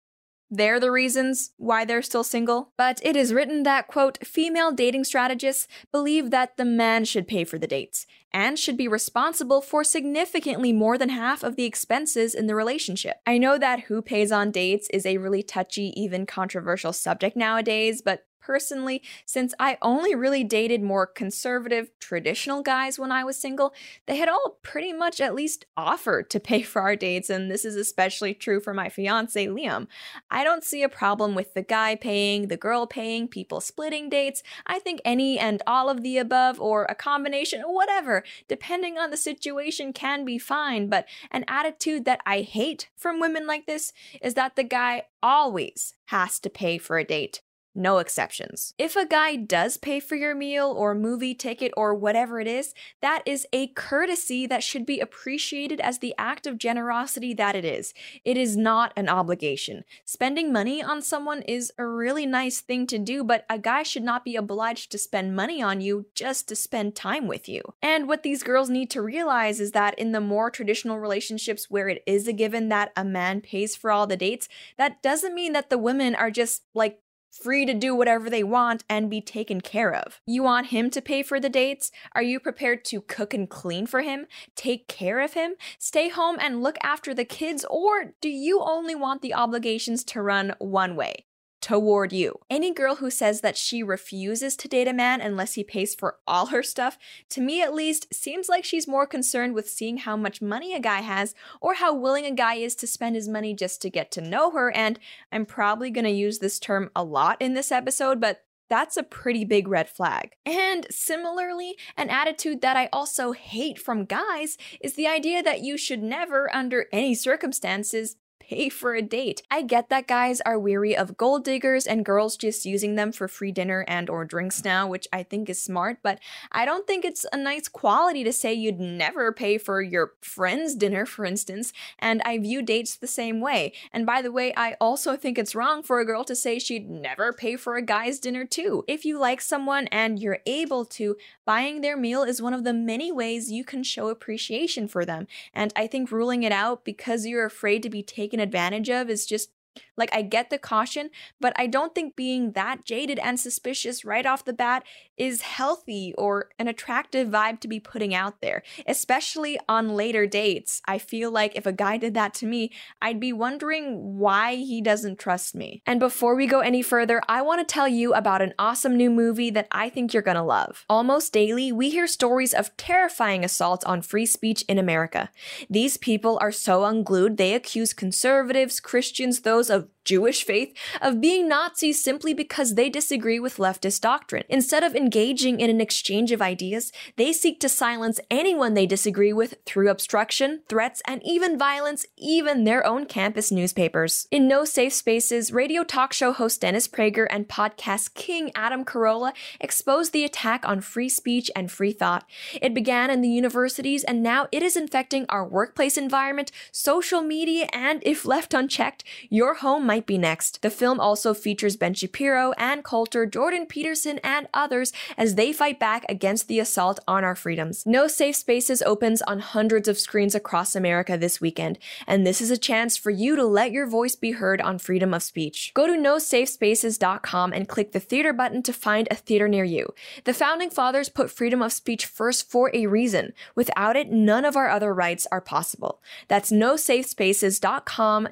they're 0.55 0.79
the 0.79 0.91
reasons 0.91 1.51
why 1.57 1.85
they're 1.85 2.01
still 2.01 2.23
single. 2.23 2.71
But 2.77 2.99
it 3.03 3.15
is 3.15 3.33
written 3.33 3.63
that, 3.63 3.87
quote, 3.87 4.25
female 4.25 4.71
dating 4.71 5.03
strategists 5.05 5.67
believe 5.91 6.31
that 6.31 6.57
the 6.57 6.65
man 6.65 7.05
should 7.05 7.27
pay 7.27 7.43
for 7.43 7.57
the 7.57 7.67
dates 7.67 8.05
and 8.31 8.59
should 8.59 8.75
be 8.75 8.87
responsible 8.87 9.61
for 9.61 9.83
significantly 9.83 10.73
more 10.73 10.97
than 10.97 11.09
half 11.09 11.41
of 11.41 11.55
the 11.55 11.63
expenses 11.63 12.35
in 12.35 12.47
the 12.47 12.55
relationship. 12.55 13.17
I 13.25 13.37
know 13.37 13.57
that 13.57 13.81
who 13.81 14.01
pays 14.01 14.31
on 14.31 14.51
dates 14.51 14.89
is 14.89 15.05
a 15.05 15.17
really 15.17 15.41
touchy, 15.41 15.93
even 15.95 16.25
controversial 16.25 16.91
subject 16.91 17.37
nowadays, 17.37 18.01
but 18.01 18.25
personally, 18.45 19.01
since 19.25 19.55
I 19.59 19.79
only 19.81 20.13
really 20.13 20.43
dated 20.43 20.83
more 20.83 21.07
conservative, 21.07 21.89
traditional 21.99 22.61
guys 22.61 22.99
when 22.99 23.11
I 23.11 23.23
was 23.23 23.37
single, 23.37 23.73
they 24.05 24.17
had 24.17 24.29
all 24.29 24.59
pretty 24.61 24.93
much 24.93 25.19
at 25.19 25.33
least 25.33 25.65
offered 25.75 26.29
to 26.29 26.39
pay 26.39 26.61
for 26.61 26.81
our 26.83 26.95
dates, 26.95 27.31
and 27.31 27.49
this 27.49 27.65
is 27.65 27.75
especially 27.75 28.35
true 28.35 28.59
for 28.59 28.73
my 28.73 28.87
fiance, 28.87 29.47
Liam. 29.47 29.87
I 30.29 30.43
don't 30.43 30.63
see 30.63 30.83
a 30.83 30.89
problem 30.89 31.33
with 31.33 31.55
the 31.55 31.63
guy 31.63 31.95
paying, 31.95 32.47
the 32.47 32.57
girl 32.57 32.85
paying, 32.85 33.27
people 33.27 33.61
splitting 33.61 34.09
dates. 34.09 34.43
I 34.67 34.77
think 34.77 35.01
any 35.03 35.39
and 35.39 35.63
all 35.65 35.89
of 35.89 36.03
the 36.03 36.19
above, 36.19 36.61
or 36.61 36.85
a 36.85 36.93
combination, 36.93 37.63
whatever, 37.63 38.23
depending 38.47 38.99
on 38.99 39.09
the 39.09 39.17
situation, 39.17 39.91
can 39.91 40.23
be 40.23 40.37
fine, 40.37 40.87
but 40.87 41.07
an 41.31 41.45
attitude 41.47 42.05
that 42.05 42.21
I 42.27 42.41
hate 42.41 42.89
from 42.95 43.19
women 43.19 43.47
like 43.47 43.65
this 43.65 43.91
is 44.21 44.35
that 44.35 44.55
the 44.55 44.63
guy 44.63 45.03
always 45.23 45.95
has 46.05 46.39
to 46.41 46.49
pay 46.51 46.77
for 46.77 46.99
a 46.99 47.03
date 47.03 47.41
no 47.75 47.97
exceptions. 47.97 48.73
If 48.77 48.95
a 48.95 49.05
guy 49.05 49.35
does 49.35 49.77
pay 49.77 49.99
for 49.99 50.15
your 50.15 50.33
meal 50.33 50.73
or 50.75 50.95
movie 50.95 51.35
ticket 51.35 51.71
or 51.75 51.93
whatever 51.93 52.39
it 52.39 52.47
is, 52.47 52.73
that 53.01 53.21
is 53.25 53.45
a 53.51 53.67
courtesy 53.67 54.47
that 54.47 54.63
should 54.63 54.85
be 54.85 54.99
appreciated 54.99 55.79
as 55.81 55.99
the 55.99 56.15
act 56.17 56.47
of 56.47 56.57
generosity 56.57 57.33
that 57.33 57.55
it 57.55 57.65
is. 57.65 57.93
It 58.23 58.37
is 58.37 58.55
not 58.55 58.93
an 58.95 59.09
obligation. 59.09 59.83
Spending 60.05 60.53
money 60.53 60.81
on 60.81 61.01
someone 61.01 61.41
is 61.41 61.71
a 61.77 61.85
really 61.85 62.25
nice 62.25 62.61
thing 62.61 62.87
to 62.87 62.97
do, 62.97 63.23
but 63.23 63.45
a 63.49 63.59
guy 63.59 63.83
should 63.83 64.03
not 64.03 64.23
be 64.23 64.35
obliged 64.35 64.91
to 64.91 64.97
spend 64.97 65.35
money 65.35 65.61
on 65.61 65.81
you 65.81 66.05
just 66.15 66.47
to 66.47 66.55
spend 66.55 66.95
time 66.95 67.27
with 67.27 67.49
you. 67.49 67.61
And 67.81 68.07
what 68.07 68.23
these 68.23 68.43
girls 68.43 68.69
need 68.69 68.89
to 68.91 69.01
realize 69.01 69.59
is 69.59 69.71
that 69.71 69.97
in 69.99 70.11
the 70.11 70.21
more 70.21 70.49
traditional 70.49 70.99
relationships 70.99 71.69
where 71.69 71.89
it 71.89 72.03
is 72.05 72.27
a 72.27 72.33
given 72.33 72.69
that 72.69 72.91
a 72.95 73.03
man 73.03 73.41
pays 73.41 73.75
for 73.75 73.91
all 73.91 74.07
the 74.07 74.17
dates, 74.17 74.47
that 74.77 75.01
doesn't 75.01 75.35
mean 75.35 75.53
that 75.53 75.69
the 75.69 75.77
women 75.77 76.15
are 76.15 76.31
just 76.31 76.63
like 76.73 76.99
free 77.41 77.65
to 77.65 77.73
do 77.73 77.95
whatever 77.95 78.29
they 78.29 78.43
want 78.43 78.83
and 78.89 79.09
be 79.09 79.21
taken 79.21 79.61
care 79.61 79.93
of. 79.93 80.21
You 80.25 80.43
want 80.43 80.67
him 80.67 80.89
to 80.91 81.01
pay 81.01 81.23
for 81.23 81.39
the 81.39 81.49
dates? 81.49 81.91
Are 82.13 82.23
you 82.23 82.39
prepared 82.39 82.85
to 82.85 83.01
cook 83.01 83.33
and 83.33 83.49
clean 83.49 83.85
for 83.85 84.01
him? 84.01 84.25
Take 84.55 84.87
care 84.87 85.19
of 85.19 85.33
him? 85.33 85.55
Stay 85.77 86.09
home 86.09 86.37
and 86.39 86.63
look 86.63 86.77
after 86.81 87.13
the 87.13 87.25
kids? 87.25 87.65
Or 87.69 88.13
do 88.21 88.29
you 88.29 88.61
only 88.61 88.95
want 88.95 89.21
the 89.21 89.33
obligations 89.33 90.03
to 90.05 90.21
run 90.21 90.55
one 90.59 90.95
way? 90.95 91.25
Toward 91.65 92.13
you. 92.13 92.37
Any 92.47 92.71
girl 92.71 92.97
who 92.97 93.09
says 93.09 93.41
that 93.41 93.57
she 93.57 93.81
refuses 93.81 94.55
to 94.57 94.67
date 94.67 94.87
a 94.87 94.93
man 94.93 95.19
unless 95.19 95.55
he 95.55 95.63
pays 95.63 95.95
for 95.95 96.17
all 96.27 96.45
her 96.47 96.61
stuff, 96.61 96.95
to 97.29 97.41
me 97.41 97.59
at 97.63 97.73
least, 97.73 98.13
seems 98.13 98.47
like 98.47 98.63
she's 98.63 98.87
more 98.87 99.07
concerned 99.07 99.55
with 99.55 99.67
seeing 99.67 99.97
how 99.97 100.15
much 100.15 100.43
money 100.43 100.75
a 100.75 100.79
guy 100.79 101.01
has 101.01 101.33
or 101.59 101.73
how 101.73 101.91
willing 101.91 102.27
a 102.27 102.31
guy 102.35 102.53
is 102.53 102.75
to 102.75 102.85
spend 102.85 103.15
his 103.15 103.27
money 103.27 103.55
just 103.55 103.81
to 103.81 103.89
get 103.89 104.11
to 104.11 104.21
know 104.21 104.51
her. 104.51 104.71
And 104.75 104.99
I'm 105.31 105.47
probably 105.47 105.89
going 105.89 106.05
to 106.05 106.11
use 106.11 106.37
this 106.37 106.59
term 106.59 106.91
a 106.95 107.03
lot 107.03 107.41
in 107.41 107.55
this 107.55 107.71
episode, 107.71 108.21
but 108.21 108.43
that's 108.69 108.95
a 108.95 109.01
pretty 109.01 109.43
big 109.43 109.67
red 109.67 109.89
flag. 109.89 110.33
And 110.45 110.85
similarly, 110.91 111.77
an 111.97 112.11
attitude 112.11 112.61
that 112.61 112.77
I 112.77 112.89
also 112.93 113.31
hate 113.31 113.79
from 113.79 114.05
guys 114.05 114.59
is 114.81 114.93
the 114.93 115.07
idea 115.07 115.41
that 115.41 115.61
you 115.61 115.79
should 115.79 116.03
never, 116.03 116.53
under 116.55 116.85
any 116.91 117.15
circumstances, 117.15 118.17
pay 118.47 118.69
for 118.69 118.93
a 118.93 119.01
date. 119.01 119.41
I 119.49 119.63
get 119.63 119.89
that 119.89 120.07
guys 120.07 120.39
are 120.41 120.59
weary 120.59 120.95
of 120.95 121.17
gold 121.17 121.43
diggers 121.43 121.87
and 121.87 122.05
girls 122.05 122.37
just 122.37 122.65
using 122.65 122.95
them 122.95 123.11
for 123.11 123.27
free 123.27 123.51
dinner 123.51 123.83
and 123.87 124.09
or 124.09 124.23
drinks 124.23 124.63
now, 124.63 124.87
which 124.87 125.07
I 125.11 125.23
think 125.23 125.49
is 125.49 125.61
smart, 125.61 125.97
but 126.03 126.19
I 126.51 126.65
don't 126.65 126.85
think 126.85 127.05
it's 127.05 127.25
a 127.33 127.37
nice 127.37 127.67
quality 127.67 128.23
to 128.23 128.31
say 128.31 128.53
you'd 128.53 128.79
never 128.79 129.31
pay 129.31 129.57
for 129.57 129.81
your 129.81 130.13
friend's 130.21 130.75
dinner, 130.75 131.05
for 131.05 131.25
instance, 131.25 131.73
and 131.97 132.21
I 132.23 132.37
view 132.37 132.61
dates 132.61 132.95
the 132.95 133.07
same 133.07 133.41
way. 133.41 133.73
And 133.91 134.05
by 134.05 134.21
the 134.21 134.31
way, 134.31 134.53
I 134.55 134.73
also 134.79 135.17
think 135.17 135.37
it's 135.37 135.55
wrong 135.55 135.81
for 135.81 135.99
a 135.99 136.05
girl 136.05 136.23
to 136.25 136.35
say 136.35 136.59
she'd 136.59 136.89
never 136.89 137.33
pay 137.33 137.55
for 137.55 137.75
a 137.75 137.81
guy's 137.81 138.19
dinner 138.19 138.45
too. 138.45 138.83
If 138.87 139.05
you 139.05 139.17
like 139.17 139.41
someone 139.41 139.87
and 139.87 140.19
you're 140.19 140.39
able 140.45 140.85
to, 140.85 141.15
buying 141.45 141.81
their 141.81 141.97
meal 141.97 142.23
is 142.23 142.41
one 142.41 142.53
of 142.53 142.63
the 142.63 142.73
many 142.73 143.11
ways 143.11 143.51
you 143.51 143.63
can 143.63 143.83
show 143.83 144.09
appreciation 144.09 144.87
for 144.87 145.05
them. 145.05 145.27
And 145.53 145.73
I 145.75 145.87
think 145.87 146.11
ruling 146.11 146.43
it 146.43 146.51
out 146.51 146.85
because 146.85 147.25
you're 147.25 147.45
afraid 147.45 147.81
to 147.83 147.89
be 147.89 148.03
taken 148.03 148.34
taken 148.35 148.43
advantage 148.43 148.89
of 148.89 149.09
is 149.09 149.25
just 149.25 149.49
like, 149.97 150.13
I 150.13 150.21
get 150.21 150.49
the 150.49 150.57
caution, 150.57 151.09
but 151.39 151.53
I 151.55 151.67
don't 151.67 151.95
think 151.95 152.15
being 152.15 152.51
that 152.51 152.85
jaded 152.85 153.19
and 153.19 153.39
suspicious 153.39 154.03
right 154.03 154.25
off 154.25 154.45
the 154.45 154.53
bat 154.53 154.83
is 155.17 155.41
healthy 155.41 156.13
or 156.17 156.49
an 156.59 156.67
attractive 156.67 157.29
vibe 157.29 157.59
to 157.61 157.67
be 157.67 157.79
putting 157.79 158.13
out 158.13 158.41
there, 158.41 158.63
especially 158.87 159.57
on 159.69 159.95
later 159.95 160.27
dates. 160.27 160.81
I 160.85 160.97
feel 160.97 161.31
like 161.31 161.55
if 161.55 161.65
a 161.65 161.71
guy 161.71 161.97
did 161.97 162.13
that 162.15 162.33
to 162.35 162.45
me, 162.45 162.71
I'd 163.01 163.19
be 163.19 163.31
wondering 163.31 164.17
why 164.17 164.55
he 164.55 164.81
doesn't 164.81 165.19
trust 165.19 165.55
me. 165.55 165.81
And 165.85 165.99
before 165.99 166.35
we 166.35 166.47
go 166.47 166.59
any 166.59 166.81
further, 166.81 167.21
I 167.27 167.41
want 167.41 167.65
to 167.65 167.73
tell 167.73 167.87
you 167.87 168.13
about 168.13 168.41
an 168.41 168.53
awesome 168.59 168.97
new 168.97 169.09
movie 169.09 169.49
that 169.51 169.67
I 169.71 169.89
think 169.89 170.13
you're 170.13 170.21
gonna 170.21 170.45
love. 170.45 170.85
Almost 170.89 171.33
daily, 171.33 171.71
we 171.71 171.89
hear 171.89 172.07
stories 172.07 172.53
of 172.53 172.75
terrifying 172.77 173.43
assaults 173.45 173.85
on 173.85 174.01
free 174.01 174.25
speech 174.25 174.63
in 174.67 174.77
America. 174.77 175.29
These 175.69 175.97
people 175.97 176.37
are 176.41 176.51
so 176.51 176.83
unglued, 176.83 177.37
they 177.37 177.53
accuse 177.53 177.93
conservatives, 177.93 178.79
Christians, 178.79 179.41
those 179.41 179.64
of 179.69 179.89
Jewish 180.05 180.43
faith 180.43 180.73
of 181.01 181.19
being 181.19 181.49
Nazis 181.49 182.01
simply 182.01 182.33
because 182.33 182.75
they 182.75 182.89
disagree 182.89 183.39
with 183.39 183.57
leftist 183.57 184.01
doctrine. 184.01 184.43
Instead 184.47 184.83
of 184.83 184.95
engaging 184.95 185.59
in 185.59 185.69
an 185.69 185.81
exchange 185.81 186.31
of 186.31 186.41
ideas, 186.41 186.91
they 187.17 187.33
seek 187.33 187.59
to 187.59 187.67
silence 187.67 188.19
anyone 188.29 188.75
they 188.75 188.85
disagree 188.85 189.33
with 189.33 189.55
through 189.65 189.89
obstruction, 189.89 190.61
threats, 190.69 191.01
and 191.07 191.21
even 191.25 191.57
violence, 191.57 192.05
even 192.17 192.63
their 192.63 192.85
own 192.85 193.05
campus 193.07 193.51
newspapers. 193.51 194.27
In 194.29 194.47
No 194.47 194.63
Safe 194.63 194.93
Spaces, 194.93 195.51
radio 195.51 195.83
talk 195.83 196.13
show 196.13 196.31
host 196.31 196.61
Dennis 196.61 196.87
Prager 196.87 197.25
and 197.29 197.47
podcast 197.47 198.13
king 198.13 198.51
Adam 198.53 198.85
Carolla 198.85 199.33
exposed 199.59 200.13
the 200.13 200.23
attack 200.23 200.67
on 200.67 200.81
free 200.81 201.09
speech 201.09 201.49
and 201.55 201.71
free 201.71 201.91
thought. 201.91 202.25
It 202.61 202.75
began 202.75 203.09
in 203.09 203.21
the 203.21 203.29
universities 203.29 204.03
and 204.03 204.21
now 204.21 204.47
it 204.51 204.61
is 204.61 204.77
infecting 204.77 205.25
our 205.29 205.47
workplace 205.47 205.97
environment, 205.97 206.51
social 206.71 207.21
media, 207.21 207.67
and 207.73 208.03
if 208.05 208.23
left 208.25 208.53
unchecked, 208.53 209.03
your 209.29 209.54
home 209.55 209.85
might 209.85 210.05
be 210.05 210.17
next. 210.17 210.61
The 210.61 210.69
film 210.69 210.99
also 210.99 211.33
features 211.33 211.75
Ben 211.75 211.93
Shapiro, 211.93 212.51
Ann 212.53 212.83
Coulter, 212.83 213.25
Jordan 213.25 213.65
Peterson, 213.65 214.19
and 214.23 214.47
others 214.53 214.93
as 215.17 215.35
they 215.35 215.51
fight 215.51 215.79
back 215.79 216.05
against 216.07 216.47
the 216.47 216.59
assault 216.59 216.99
on 217.07 217.23
our 217.23 217.35
freedoms. 217.35 217.85
No 217.85 218.07
Safe 218.07 218.35
Spaces 218.35 218.81
opens 218.83 219.21
on 219.23 219.39
hundreds 219.39 219.87
of 219.87 219.99
screens 219.99 220.35
across 220.35 220.75
America 220.75 221.17
this 221.17 221.41
weekend, 221.41 221.77
and 222.07 222.25
this 222.25 222.41
is 222.41 222.51
a 222.51 222.57
chance 222.57 222.97
for 222.97 223.09
you 223.09 223.35
to 223.35 223.45
let 223.45 223.71
your 223.71 223.87
voice 223.87 224.15
be 224.15 224.31
heard 224.31 224.61
on 224.61 224.77
freedom 224.77 225.13
of 225.13 225.23
speech. 225.23 225.71
Go 225.73 225.87
to 225.87 225.93
nosafespaces.com 225.93 227.53
and 227.53 227.67
click 227.67 227.91
the 227.91 227.99
theater 227.99 228.33
button 228.33 228.63
to 228.63 228.73
find 228.73 229.07
a 229.09 229.15
theater 229.15 229.47
near 229.47 229.63
you. 229.63 229.93
The 230.25 230.33
founding 230.33 230.69
fathers 230.69 231.09
put 231.09 231.31
freedom 231.31 231.61
of 231.61 231.73
speech 231.73 232.05
first 232.05 232.49
for 232.49 232.71
a 232.73 232.87
reason. 232.87 233.33
Without 233.55 233.95
it, 233.95 234.11
none 234.11 234.45
of 234.45 234.55
our 234.55 234.69
other 234.69 234.93
rights 234.93 235.27
are 235.31 235.41
possible. 235.41 236.01
That's 236.27 236.51
nosafespaces.com, 236.51 238.27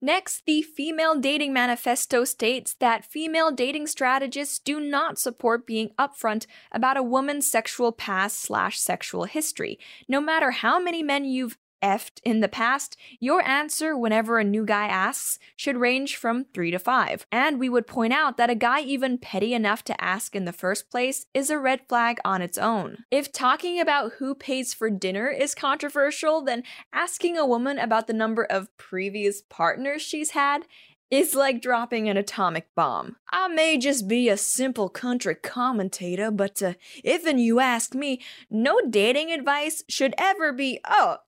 Next, 0.00 0.44
the 0.46 0.62
Female 0.62 1.18
Dating 1.18 1.52
Manifesto 1.52 2.24
states 2.24 2.74
that 2.80 3.04
female 3.04 3.50
dating 3.50 3.86
strategists 3.86 4.58
do 4.58 4.80
not 4.80 5.18
support 5.18 5.66
being 5.66 5.90
upfront 5.98 6.46
about 6.72 6.96
a 6.96 7.02
woman's 7.02 7.50
sexual 7.50 7.92
past 7.92 8.38
slash 8.38 8.78
sexual 8.78 9.24
history. 9.24 9.78
No 10.08 10.20
matter 10.20 10.50
how 10.50 10.78
many 10.78 11.02
men 11.02 11.24
you've 11.24 11.58
effed 11.82 12.20
in 12.24 12.40
the 12.40 12.48
past, 12.48 12.96
your 13.20 13.42
answer 13.46 13.96
whenever 13.96 14.38
a 14.38 14.44
new 14.44 14.64
guy 14.64 14.86
asks 14.86 15.38
should 15.56 15.76
range 15.76 16.16
from 16.16 16.46
3 16.54 16.70
to 16.70 16.78
5. 16.78 17.26
And 17.30 17.58
we 17.58 17.68
would 17.68 17.86
point 17.86 18.12
out 18.12 18.36
that 18.36 18.50
a 18.50 18.54
guy 18.54 18.80
even 18.80 19.18
petty 19.18 19.54
enough 19.54 19.84
to 19.84 20.00
ask 20.02 20.34
in 20.34 20.44
the 20.44 20.52
first 20.52 20.90
place 20.90 21.26
is 21.34 21.50
a 21.50 21.58
red 21.58 21.80
flag 21.88 22.18
on 22.24 22.42
its 22.42 22.58
own. 22.58 23.04
If 23.10 23.32
talking 23.32 23.80
about 23.80 24.14
who 24.18 24.34
pays 24.34 24.74
for 24.74 24.90
dinner 24.90 25.28
is 25.28 25.54
controversial, 25.54 26.42
then 26.42 26.62
asking 26.92 27.36
a 27.36 27.46
woman 27.46 27.78
about 27.78 28.06
the 28.06 28.12
number 28.12 28.44
of 28.44 28.74
previous 28.76 29.42
partners 29.42 30.02
she's 30.02 30.30
had 30.30 30.66
is 31.10 31.34
like 31.34 31.62
dropping 31.62 32.08
an 32.08 32.16
atomic 32.16 32.68
bomb. 32.74 33.16
I 33.30 33.48
may 33.48 33.78
just 33.78 34.08
be 34.08 34.28
a 34.28 34.36
simple 34.36 34.88
country 34.88 35.36
commentator, 35.36 36.30
but 36.30 36.62
uh, 36.62 36.74
if 37.04 37.26
and 37.26 37.40
you 37.40 37.60
ask 37.60 37.94
me, 37.94 38.20
no 38.50 38.80
dating 38.88 39.30
advice 39.30 39.84
should 39.88 40.14
ever 40.18 40.52
be, 40.52 40.80
oh, 40.88 41.18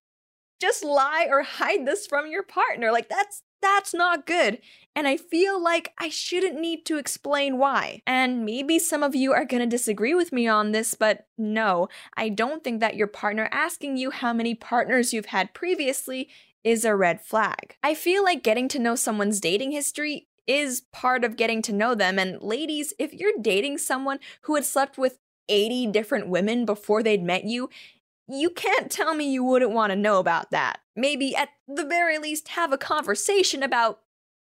just 0.60 0.84
lie 0.84 1.26
or 1.30 1.42
hide 1.42 1.86
this 1.86 2.06
from 2.06 2.26
your 2.26 2.42
partner. 2.42 2.92
Like 2.92 3.08
that's 3.08 3.42
that's 3.60 3.92
not 3.92 4.26
good. 4.26 4.58
And 4.94 5.08
I 5.08 5.16
feel 5.16 5.62
like 5.62 5.92
I 5.98 6.08
shouldn't 6.08 6.60
need 6.60 6.84
to 6.86 6.98
explain 6.98 7.58
why. 7.58 8.02
And 8.06 8.44
maybe 8.44 8.78
some 8.78 9.02
of 9.02 9.14
you 9.14 9.32
are 9.32 9.44
going 9.44 9.60
to 9.60 9.66
disagree 9.66 10.14
with 10.14 10.32
me 10.32 10.46
on 10.46 10.72
this, 10.72 10.94
but 10.94 11.26
no, 11.36 11.88
I 12.16 12.28
don't 12.28 12.62
think 12.62 12.80
that 12.80 12.96
your 12.96 13.06
partner 13.06 13.48
asking 13.52 13.96
you 13.96 14.10
how 14.10 14.32
many 14.32 14.54
partners 14.54 15.12
you've 15.12 15.26
had 15.26 15.54
previously 15.54 16.28
is 16.64 16.84
a 16.84 16.96
red 16.96 17.20
flag. 17.20 17.76
I 17.82 17.94
feel 17.94 18.22
like 18.24 18.42
getting 18.42 18.68
to 18.68 18.78
know 18.78 18.94
someone's 18.94 19.40
dating 19.40 19.72
history 19.72 20.28
is 20.46 20.82
part 20.92 21.24
of 21.24 21.36
getting 21.36 21.62
to 21.62 21.72
know 21.72 21.94
them. 21.94 22.18
And 22.18 22.40
ladies, 22.42 22.92
if 22.98 23.12
you're 23.12 23.32
dating 23.40 23.78
someone 23.78 24.18
who 24.42 24.54
had 24.54 24.64
slept 24.64 24.98
with 24.98 25.18
80 25.48 25.88
different 25.88 26.28
women 26.28 26.64
before 26.64 27.02
they'd 27.02 27.22
met 27.22 27.44
you, 27.44 27.70
you 28.28 28.50
can't 28.50 28.90
tell 28.90 29.14
me 29.14 29.32
you 29.32 29.42
wouldn't 29.42 29.72
want 29.72 29.90
to 29.90 29.96
know 29.96 30.18
about 30.18 30.50
that. 30.50 30.80
Maybe 30.94 31.34
at 31.34 31.48
the 31.66 31.84
very 31.84 32.18
least 32.18 32.48
have 32.48 32.72
a 32.72 32.78
conversation 32.78 33.62
about 33.62 34.00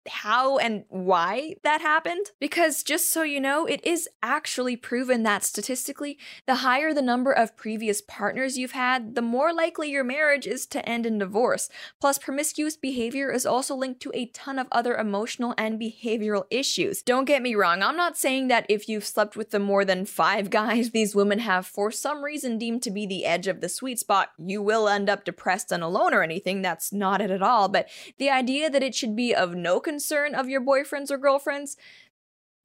how 0.08 0.58
and 0.58 0.84
why 0.88 1.54
that 1.62 1.80
happened? 1.80 2.30
Because 2.40 2.82
just 2.82 3.12
so 3.12 3.22
you 3.22 3.40
know, 3.40 3.66
it 3.66 3.84
is 3.84 4.08
actually 4.22 4.76
proven 4.76 5.22
that 5.22 5.44
statistically, 5.44 6.18
the 6.46 6.56
higher 6.56 6.92
the 6.92 7.02
number 7.02 7.32
of 7.32 7.56
previous 7.56 8.00
partners 8.02 8.58
you've 8.58 8.72
had, 8.72 9.14
the 9.14 9.22
more 9.22 9.52
likely 9.52 9.90
your 9.90 10.04
marriage 10.04 10.46
is 10.46 10.66
to 10.66 10.86
end 10.88 11.06
in 11.06 11.18
divorce. 11.18 11.68
Plus, 12.00 12.18
promiscuous 12.18 12.76
behavior 12.76 13.30
is 13.30 13.46
also 13.46 13.74
linked 13.74 14.00
to 14.00 14.10
a 14.14 14.26
ton 14.26 14.58
of 14.58 14.66
other 14.72 14.96
emotional 14.96 15.54
and 15.56 15.80
behavioral 15.80 16.44
issues. 16.50 17.02
Don't 17.02 17.24
get 17.24 17.42
me 17.42 17.54
wrong, 17.54 17.82
I'm 17.82 17.96
not 17.96 18.18
saying 18.18 18.48
that 18.48 18.66
if 18.68 18.88
you've 18.88 19.06
slept 19.06 19.36
with 19.36 19.50
the 19.50 19.58
more 19.58 19.84
than 19.84 20.04
five 20.04 20.50
guys 20.62 20.90
these 20.90 21.14
women 21.14 21.38
have 21.40 21.66
for 21.66 21.90
some 21.90 22.22
reason 22.22 22.58
deemed 22.58 22.82
to 22.82 22.90
be 22.90 23.06
the 23.06 23.24
edge 23.24 23.46
of 23.46 23.60
the 23.60 23.68
sweet 23.68 23.98
spot, 23.98 24.30
you 24.38 24.62
will 24.62 24.88
end 24.88 25.08
up 25.08 25.24
depressed 25.24 25.70
and 25.72 25.82
alone 25.82 26.12
or 26.12 26.22
anything. 26.22 26.62
That's 26.62 26.92
not 26.92 27.20
it 27.20 27.30
at 27.30 27.42
all. 27.42 27.68
But 27.68 27.88
the 28.18 28.30
idea 28.30 28.68
that 28.68 28.82
it 28.82 28.94
should 28.94 29.14
be 29.14 29.34
of 29.34 29.54
no 29.54 29.78
concern 29.78 29.91
of 30.34 30.48
your 30.48 30.60
boyfriends 30.60 31.10
or 31.10 31.18
girlfriends, 31.18 31.76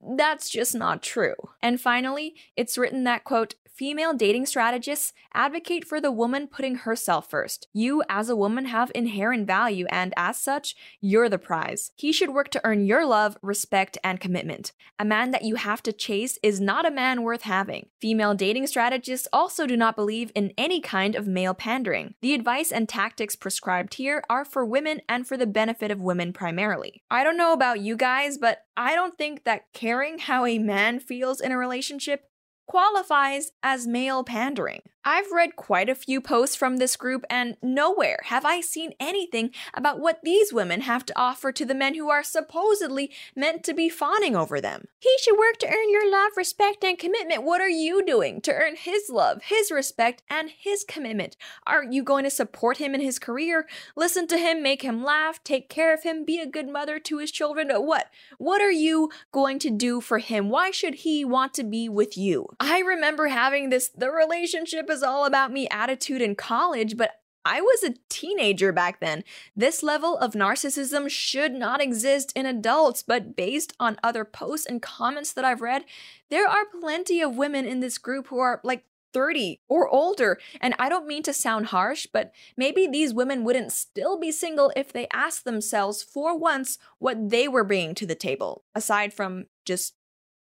that's 0.00 0.50
just 0.50 0.74
not 0.74 1.02
true. 1.02 1.34
And 1.62 1.80
finally, 1.80 2.34
it's 2.56 2.78
written 2.78 3.04
that, 3.04 3.24
quote, 3.24 3.54
female 3.78 4.12
dating 4.12 4.44
strategists 4.44 5.12
advocate 5.32 5.84
for 5.84 6.00
the 6.00 6.10
woman 6.10 6.48
putting 6.48 6.74
herself 6.74 7.30
first. 7.30 7.68
You, 7.72 8.02
as 8.08 8.28
a 8.28 8.34
woman, 8.34 8.64
have 8.64 8.90
inherent 8.92 9.46
value, 9.46 9.86
and 9.88 10.12
as 10.16 10.36
such, 10.36 10.74
you're 11.00 11.28
the 11.28 11.38
prize. 11.38 11.92
He 11.94 12.12
should 12.12 12.30
work 12.30 12.48
to 12.50 12.60
earn 12.64 12.86
your 12.86 13.06
love, 13.06 13.38
respect, 13.40 13.96
and 14.02 14.18
commitment. 14.18 14.72
A 14.98 15.04
man 15.04 15.30
that 15.30 15.44
you 15.44 15.54
have 15.54 15.80
to 15.84 15.92
chase 15.92 16.40
is 16.42 16.60
not 16.60 16.86
a 16.86 16.90
man 16.90 17.22
worth 17.22 17.42
having. 17.42 17.86
Female 18.00 18.34
dating 18.34 18.66
strategists 18.66 19.28
also 19.32 19.64
do 19.64 19.76
not 19.76 19.94
believe 19.94 20.32
in 20.34 20.52
any 20.58 20.80
kind 20.80 21.14
of 21.14 21.28
male 21.28 21.54
pandering. 21.54 22.14
The 22.20 22.34
advice 22.34 22.72
and 22.72 22.88
tactics 22.88 23.36
prescribed 23.36 23.94
here 23.94 24.24
are 24.28 24.44
for 24.44 24.64
women 24.64 25.02
and 25.08 25.24
for 25.24 25.36
the 25.36 25.46
benefit 25.46 25.92
of 25.92 26.00
women 26.00 26.32
primarily. 26.32 27.04
I 27.12 27.22
don't 27.22 27.36
know 27.36 27.52
about 27.52 27.78
you 27.78 27.96
guys, 27.96 28.38
but 28.38 28.64
I 28.76 28.94
don't 28.94 29.18
think 29.18 29.42
that 29.42 29.72
caring 29.88 30.18
how 30.18 30.44
a 30.44 30.58
man 30.58 31.00
feels 31.00 31.40
in 31.40 31.50
a 31.50 31.56
relationship 31.56 32.24
qualifies 32.66 33.52
as 33.62 33.86
male 33.86 34.22
pandering. 34.22 34.82
I've 35.10 35.32
read 35.32 35.56
quite 35.56 35.88
a 35.88 35.94
few 35.94 36.20
posts 36.20 36.54
from 36.54 36.76
this 36.76 36.94
group, 36.94 37.24
and 37.30 37.56
nowhere 37.62 38.18
have 38.24 38.44
I 38.44 38.60
seen 38.60 38.92
anything 39.00 39.52
about 39.72 40.00
what 40.00 40.20
these 40.22 40.52
women 40.52 40.82
have 40.82 41.06
to 41.06 41.18
offer 41.18 41.50
to 41.50 41.64
the 41.64 41.74
men 41.74 41.94
who 41.94 42.10
are 42.10 42.22
supposedly 42.22 43.10
meant 43.34 43.64
to 43.64 43.72
be 43.72 43.88
fawning 43.88 44.36
over 44.36 44.60
them. 44.60 44.88
He 44.98 45.16
should 45.22 45.38
work 45.38 45.56
to 45.60 45.66
earn 45.66 45.90
your 45.90 46.12
love, 46.12 46.32
respect, 46.36 46.84
and 46.84 46.98
commitment. 46.98 47.42
What 47.42 47.62
are 47.62 47.70
you 47.70 48.04
doing 48.04 48.42
to 48.42 48.52
earn 48.52 48.76
his 48.76 49.08
love, 49.08 49.44
his 49.44 49.70
respect, 49.70 50.22
and 50.28 50.50
his 50.50 50.84
commitment? 50.84 51.38
Are 51.66 51.84
you 51.84 52.02
going 52.02 52.24
to 52.24 52.30
support 52.30 52.76
him 52.76 52.94
in 52.94 53.00
his 53.00 53.18
career, 53.18 53.66
listen 53.96 54.26
to 54.26 54.36
him, 54.36 54.62
make 54.62 54.82
him 54.82 55.02
laugh, 55.02 55.42
take 55.42 55.70
care 55.70 55.94
of 55.94 56.02
him, 56.02 56.26
be 56.26 56.38
a 56.38 56.46
good 56.46 56.68
mother 56.68 56.98
to 56.98 57.16
his 57.16 57.30
children? 57.30 57.70
What? 57.70 58.10
What 58.36 58.60
are 58.60 58.70
you 58.70 59.08
going 59.32 59.58
to 59.60 59.70
do 59.70 60.02
for 60.02 60.18
him? 60.18 60.50
Why 60.50 60.70
should 60.70 60.96
he 60.96 61.24
want 61.24 61.54
to 61.54 61.64
be 61.64 61.88
with 61.88 62.18
you? 62.18 62.48
I 62.60 62.80
remember 62.80 63.28
having 63.28 63.70
this 63.70 63.88
the 63.88 64.10
relationship 64.10 64.90
is 64.90 64.97
was 64.98 65.04
all 65.04 65.24
about 65.24 65.52
me 65.52 65.68
attitude 65.70 66.20
in 66.20 66.34
college, 66.34 66.96
but 66.96 67.20
I 67.44 67.60
was 67.60 67.84
a 67.84 67.94
teenager 68.08 68.72
back 68.72 68.98
then. 68.98 69.22
This 69.54 69.84
level 69.84 70.18
of 70.18 70.32
narcissism 70.32 71.08
should 71.08 71.52
not 71.52 71.80
exist 71.80 72.32
in 72.34 72.46
adults, 72.46 73.04
but 73.04 73.36
based 73.36 73.74
on 73.78 73.96
other 74.02 74.24
posts 74.24 74.66
and 74.66 74.82
comments 74.82 75.32
that 75.34 75.44
I've 75.44 75.60
read, 75.60 75.84
there 76.30 76.48
are 76.48 76.64
plenty 76.80 77.20
of 77.20 77.36
women 77.36 77.64
in 77.64 77.78
this 77.78 77.96
group 77.96 78.26
who 78.26 78.40
are 78.40 78.60
like 78.64 78.84
30 79.14 79.60
or 79.68 79.88
older. 79.88 80.36
And 80.60 80.74
I 80.80 80.88
don't 80.88 81.06
mean 81.06 81.22
to 81.22 81.32
sound 81.32 81.66
harsh, 81.66 82.08
but 82.12 82.32
maybe 82.56 82.88
these 82.88 83.14
women 83.14 83.44
wouldn't 83.44 83.70
still 83.70 84.18
be 84.18 84.32
single 84.32 84.72
if 84.74 84.92
they 84.92 85.06
asked 85.12 85.44
themselves 85.44 86.02
for 86.02 86.36
once 86.36 86.76
what 86.98 87.30
they 87.30 87.46
were 87.46 87.64
bringing 87.64 87.94
to 87.94 88.06
the 88.06 88.16
table, 88.16 88.64
aside 88.74 89.14
from 89.14 89.46
just 89.64 89.94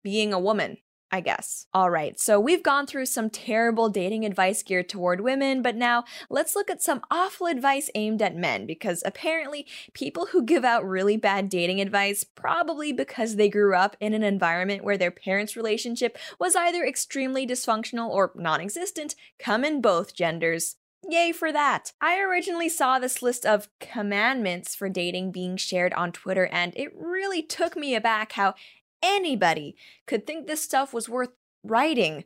being 0.02 0.32
a 0.32 0.40
woman 0.40 0.78
I 1.10 1.20
guess. 1.20 1.66
All 1.72 1.90
right, 1.90 2.20
so 2.20 2.38
we've 2.38 2.62
gone 2.62 2.86
through 2.86 3.06
some 3.06 3.30
terrible 3.30 3.88
dating 3.88 4.26
advice 4.26 4.62
geared 4.62 4.90
toward 4.90 5.22
women, 5.22 5.62
but 5.62 5.74
now 5.74 6.04
let's 6.28 6.54
look 6.54 6.68
at 6.68 6.82
some 6.82 7.00
awful 7.10 7.46
advice 7.46 7.88
aimed 7.94 8.20
at 8.20 8.36
men 8.36 8.66
because 8.66 9.02
apparently 9.06 9.66
people 9.94 10.26
who 10.26 10.42
give 10.42 10.64
out 10.64 10.86
really 10.86 11.16
bad 11.16 11.48
dating 11.48 11.80
advice 11.80 12.24
probably 12.24 12.92
because 12.92 13.36
they 13.36 13.48
grew 13.48 13.74
up 13.74 13.96
in 14.00 14.12
an 14.12 14.22
environment 14.22 14.84
where 14.84 14.98
their 14.98 15.10
parents' 15.10 15.56
relationship 15.56 16.18
was 16.38 16.54
either 16.54 16.84
extremely 16.84 17.46
dysfunctional 17.46 18.10
or 18.10 18.32
non 18.34 18.60
existent 18.60 19.14
come 19.38 19.64
in 19.64 19.80
both 19.80 20.14
genders. 20.14 20.76
Yay 21.08 21.30
for 21.30 21.52
that! 21.52 21.92
I 22.00 22.18
originally 22.18 22.68
saw 22.68 22.98
this 22.98 23.22
list 23.22 23.46
of 23.46 23.68
commandments 23.78 24.74
for 24.74 24.88
dating 24.88 25.30
being 25.30 25.56
shared 25.56 25.94
on 25.94 26.10
Twitter, 26.10 26.46
and 26.46 26.72
it 26.76 26.92
really 26.94 27.40
took 27.40 27.76
me 27.76 27.94
aback 27.94 28.32
how 28.32 28.54
anybody 29.02 29.76
could 30.06 30.26
think 30.26 30.46
this 30.46 30.62
stuff 30.62 30.92
was 30.92 31.08
worth 31.08 31.30
writing. 31.62 32.24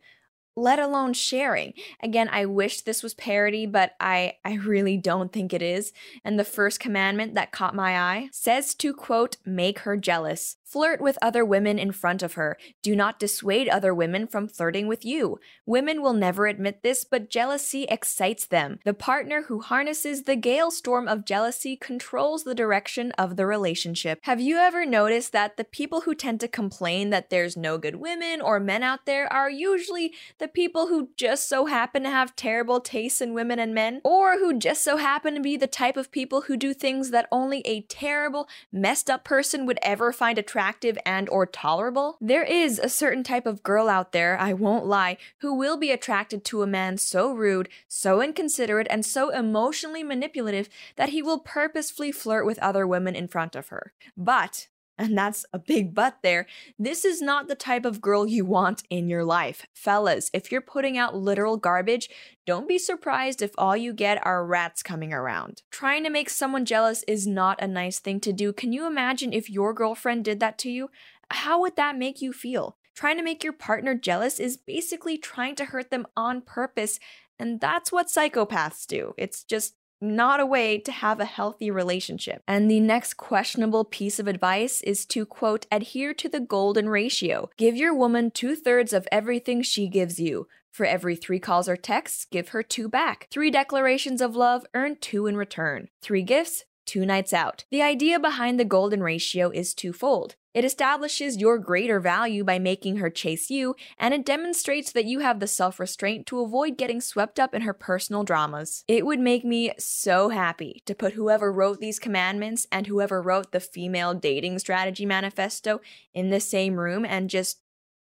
Let 0.57 0.79
alone 0.79 1.13
sharing. 1.13 1.75
Again, 2.03 2.29
I 2.31 2.47
wish 2.47 2.83
this 2.83 3.03
was 3.03 3.15
parody, 3.15 3.67
but 3.67 3.95
I 4.01 4.35
I 4.45 4.55
really 4.55 4.97
don't 4.97 5.33
think 5.33 5.53
it 5.53 5.63
is. 5.63 5.93
And 6.25 6.39
the 6.39 6.45
first 6.45 6.81
commandment 6.81 7.35
that 7.35 7.53
caught 7.53 7.75
my 7.75 7.99
eye 7.99 8.29
says 8.33 8.75
to 8.77 8.93
quote, 8.93 9.37
make 9.45 9.81
her 9.81 9.97
jealous. 9.97 10.57
Flirt 10.65 11.03
with 11.03 11.19
other 11.21 11.45
women 11.45 11.79
in 11.79 11.93
front 11.93 12.23
of 12.23 12.33
her. 12.33 12.57
Do 12.83 12.97
not 12.97 13.19
dissuade 13.19 13.69
other 13.69 13.95
women 13.95 14.27
from 14.27 14.49
flirting 14.49 14.87
with 14.87 15.05
you. 15.05 15.39
Women 15.67 16.01
will 16.01 16.15
never 16.15 16.47
admit 16.47 16.83
this, 16.83 17.05
but 17.05 17.29
jealousy 17.29 17.85
excites 17.85 18.47
them. 18.47 18.79
The 18.87 18.95
partner 18.95 19.43
who 19.49 19.61
harnesses 19.61 20.23
the 20.23 20.35
gale 20.35 20.71
storm 20.71 21.09
of 21.09 21.27
jealousy 21.27 21.77
controls 21.77 22.45
the 22.45 22.55
direction 22.55 23.13
of 23.13 23.37
the 23.37 23.45
relationship. 23.45 24.21
Have 24.23 24.41
you 24.41 24.57
ever 24.57 24.87
noticed 24.87 25.33
that 25.33 25.59
the 25.59 25.65
people 25.65 26.03
who 26.03 26.15
tend 26.15 26.41
to 26.41 26.49
complain 26.49 27.11
that 27.11 27.29
there's 27.29 27.55
no 27.55 27.77
good 27.77 27.97
women 27.97 28.41
or 28.41 28.59
men 28.59 28.83
out 28.83 29.05
there 29.05 29.31
are 29.31 29.51
usually 29.51 30.15
the 30.43 30.49
people 30.49 30.89
who 30.89 31.11
just 31.17 31.49
so 31.49 31.67
happen 31.67 32.03
to 32.03 32.11
have 32.11 32.35
terrible 32.35 32.81
tastes 32.81 33.21
in 33.21 33.33
women 33.33 33.61
and 33.61 33.73
men, 33.73 34.01
or 34.03 34.39
who 34.39 34.59
just 34.59 34.83
so 34.83 34.97
happen 34.97 35.37
to 35.37 35.41
be 35.41 35.57
the 35.57 35.69
type 35.69 35.97
of 35.97 36.11
people 36.11 36.43
who 36.43 36.57
do 36.57 36.75
things 36.75 37.11
that 37.11 37.29
only 37.31 37.61
a 37.61 37.83
terrible, 37.83 38.49
messed 38.73 39.09
up 39.09 39.23
person 39.23 39.67
would 39.67 39.79
ever 39.83 40.13
find 40.13 40.39
attractive 40.39 40.99
and 41.07 41.29
or 41.29 41.47
tolerable. 41.47 42.17
There 42.21 42.43
is 42.43 42.81
a 42.81 42.89
certain 42.89 43.23
type 43.23 43.47
of 43.47 43.63
girl 43.63 43.89
out 43.89 44.11
there, 44.11 44.37
I 44.37 44.53
won't 44.53 44.85
lie, 44.85 45.17
who 45.39 45.55
will 45.55 45.77
be 45.77 45.93
attracted 45.93 46.45
to 46.47 46.63
a 46.63 46.67
man 46.67 46.99
so 46.99 47.33
rude, 47.33 47.69
so 47.87 48.21
inconsiderate, 48.21 48.89
and 48.91 49.07
so 49.07 49.31
emotionally 49.31 50.03
manipulative 50.03 50.69
that 50.97 51.11
he 51.11 51.23
will 51.23 51.39
purposefully 51.39 52.11
flirt 52.11 52.45
with 52.45 52.59
other 52.59 52.85
women 52.85 53.15
in 53.15 53.29
front 53.29 53.55
of 53.55 53.69
her. 53.69 53.93
But 54.17 54.67
and 54.99 55.17
that's 55.17 55.45
a 55.53 55.59
big 55.59 55.95
but 55.95 56.19
there. 56.23 56.47
This 56.79 57.05
is 57.05 57.23
not 57.23 57.49
the 57.49 57.55
type 57.55 57.85
of 57.85 58.01
girl 58.01 58.27
you 58.27 58.45
want 58.45 58.83
in 58.91 59.09
your 59.09 59.25
life. 59.25 59.67
Fellas, 59.75 60.31
if 60.33 60.53
you're 60.53 60.61
putting 60.61 60.99
out 60.99 61.17
literal 61.17 61.57
garbage, 61.57 62.09
don't 62.47 62.69
be 62.69 62.79
surprised 62.79 63.43
if 63.43 63.53
all 63.57 63.77
you 63.77 63.93
get 63.93 64.25
are 64.27 64.47
rats 64.47 64.83
coming 64.83 65.13
around. 65.13 65.63
Trying 65.71 66.05
to 66.05 66.11
make 66.11 66.31
someone 66.31 66.65
jealous 66.65 67.05
is 67.09 67.27
not 67.27 67.63
a 67.63 67.69
nice 67.69 67.99
thing 67.99 68.21
to 68.21 68.33
do. 68.33 68.53
Can 68.53 68.73
you 68.73 68.87
imagine 68.87 69.33
if 69.33 69.51
your 69.51 69.73
girlfriend 69.73 70.25
did 70.25 70.41
that 70.41 70.59
to 70.59 70.71
you? 70.71 70.91
How 71.31 71.61
would 71.61 71.77
that 71.77 71.97
make 71.97 72.21
you 72.21 72.33
feel? 72.33 72.77
Trying 72.95 73.17
to 73.17 73.23
make 73.23 73.43
your 73.43 73.55
partner 73.55 73.95
jealous 73.95 74.39
is 74.39 74.57
basically 74.57 75.17
trying 75.17 75.55
to 75.57 75.65
hurt 75.67 75.91
them 75.91 76.07
on 76.15 76.43
purpose, 76.43 77.01
and 77.39 77.61
that's 77.61 77.91
what 77.91 78.09
psychopaths 78.09 78.87
do. 78.87 79.15
It's 79.17 79.43
just 79.43 79.75
not 80.03 80.41
a 80.41 80.47
way 80.47 80.79
to 80.79 80.93
have 80.93 81.21
a 81.21 81.25
healthy 81.25 81.71
relationship. 81.71 82.43
And 82.47 82.71
the 82.71 82.81
next 82.81 83.15
questionable 83.15 83.85
piece 83.85 84.19
of 84.19 84.27
advice 84.27 84.83
is 84.83 85.07
to 85.07 85.25
quote, 85.25 85.67
adhere 85.71 86.13
to 86.15 86.29
the 86.29 86.41
golden 86.41 86.89
ratio. 86.89 87.49
Give 87.57 87.77
your 87.77 87.95
woman 87.95 88.31
two 88.31 88.57
thirds 88.57 88.93
of 88.93 89.09
everything 89.13 89.63
she 89.63 89.89
gives 89.89 90.19
you. 90.19 90.49
For 90.73 90.87
every 90.87 91.17
three 91.17 91.39
calls 91.39 91.69
or 91.69 91.77
texts, 91.77 92.27
give 92.31 92.49
her 92.49 92.63
two 92.63 92.89
back. 92.89 93.29
Three 93.31 93.51
declarations 93.51 94.21
of 94.21 94.35
love, 94.35 94.65
earn 94.75 94.97
two 95.01 95.27
in 95.27 95.37
return. 95.37 95.89
Three 96.01 96.23
gifts, 96.23 96.65
two 96.87 97.05
nights 97.05 97.33
out. 97.33 97.65
The 97.71 97.83
idea 97.83 98.19
behind 98.19 98.59
the 98.59 98.65
golden 98.65 99.03
ratio 99.03 99.51
is 99.51 99.75
twofold. 99.75 100.37
It 100.55 100.65
establishes 100.67 101.39
your 101.39 101.59
greater 101.59 101.99
value 101.99 102.45
by 102.45 102.59
making 102.59 102.97
her 102.97 103.09
chase 103.09 103.51
you, 103.51 103.75
and 103.99 104.13
it 104.13 104.27
demonstrates 104.27 104.93
that 104.93 105.07
you 105.07 105.21
have 105.21 105.41
the 105.41 105.47
self 105.47 105.81
restraint 105.81 106.27
to 106.27 106.41
avoid 106.41 106.77
getting 106.77 107.01
swept 107.01 107.41
up 107.41 107.55
in 107.55 107.63
her 107.63 107.73
personal 107.73 108.23
dramas. 108.23 108.85
It 108.87 109.07
would 109.07 109.21
make 109.21 109.45
me 109.45 109.73
so 109.79 110.29
happy 110.29 110.83
to 110.85 110.95
put 110.95 111.15
whoever 111.15 111.51
wrote 111.51 111.81
these 111.81 111.99
commandments 111.99 112.67
and 112.71 112.87
whoever 112.87 113.23
wrote 113.23 113.53
the 113.53 113.61
female 113.61 114.13
dating 114.13 114.59
strategy 114.59 115.07
manifesto 115.07 115.81
in 116.13 116.29
the 116.29 116.41
same 116.41 116.75
room 116.77 117.07
and 117.07 117.31
just 117.31 117.61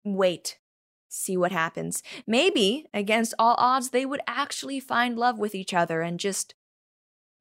wait. 0.04 0.58
See 1.08 1.36
what 1.36 1.52
happens. 1.52 2.02
Maybe, 2.26 2.86
against 2.94 3.34
all 3.38 3.56
odds, 3.58 3.90
they 3.90 4.06
would 4.06 4.20
actually 4.26 4.78
find 4.78 5.18
love 5.18 5.38
with 5.38 5.54
each 5.54 5.74
other 5.74 6.00
and 6.00 6.20
just 6.20 6.54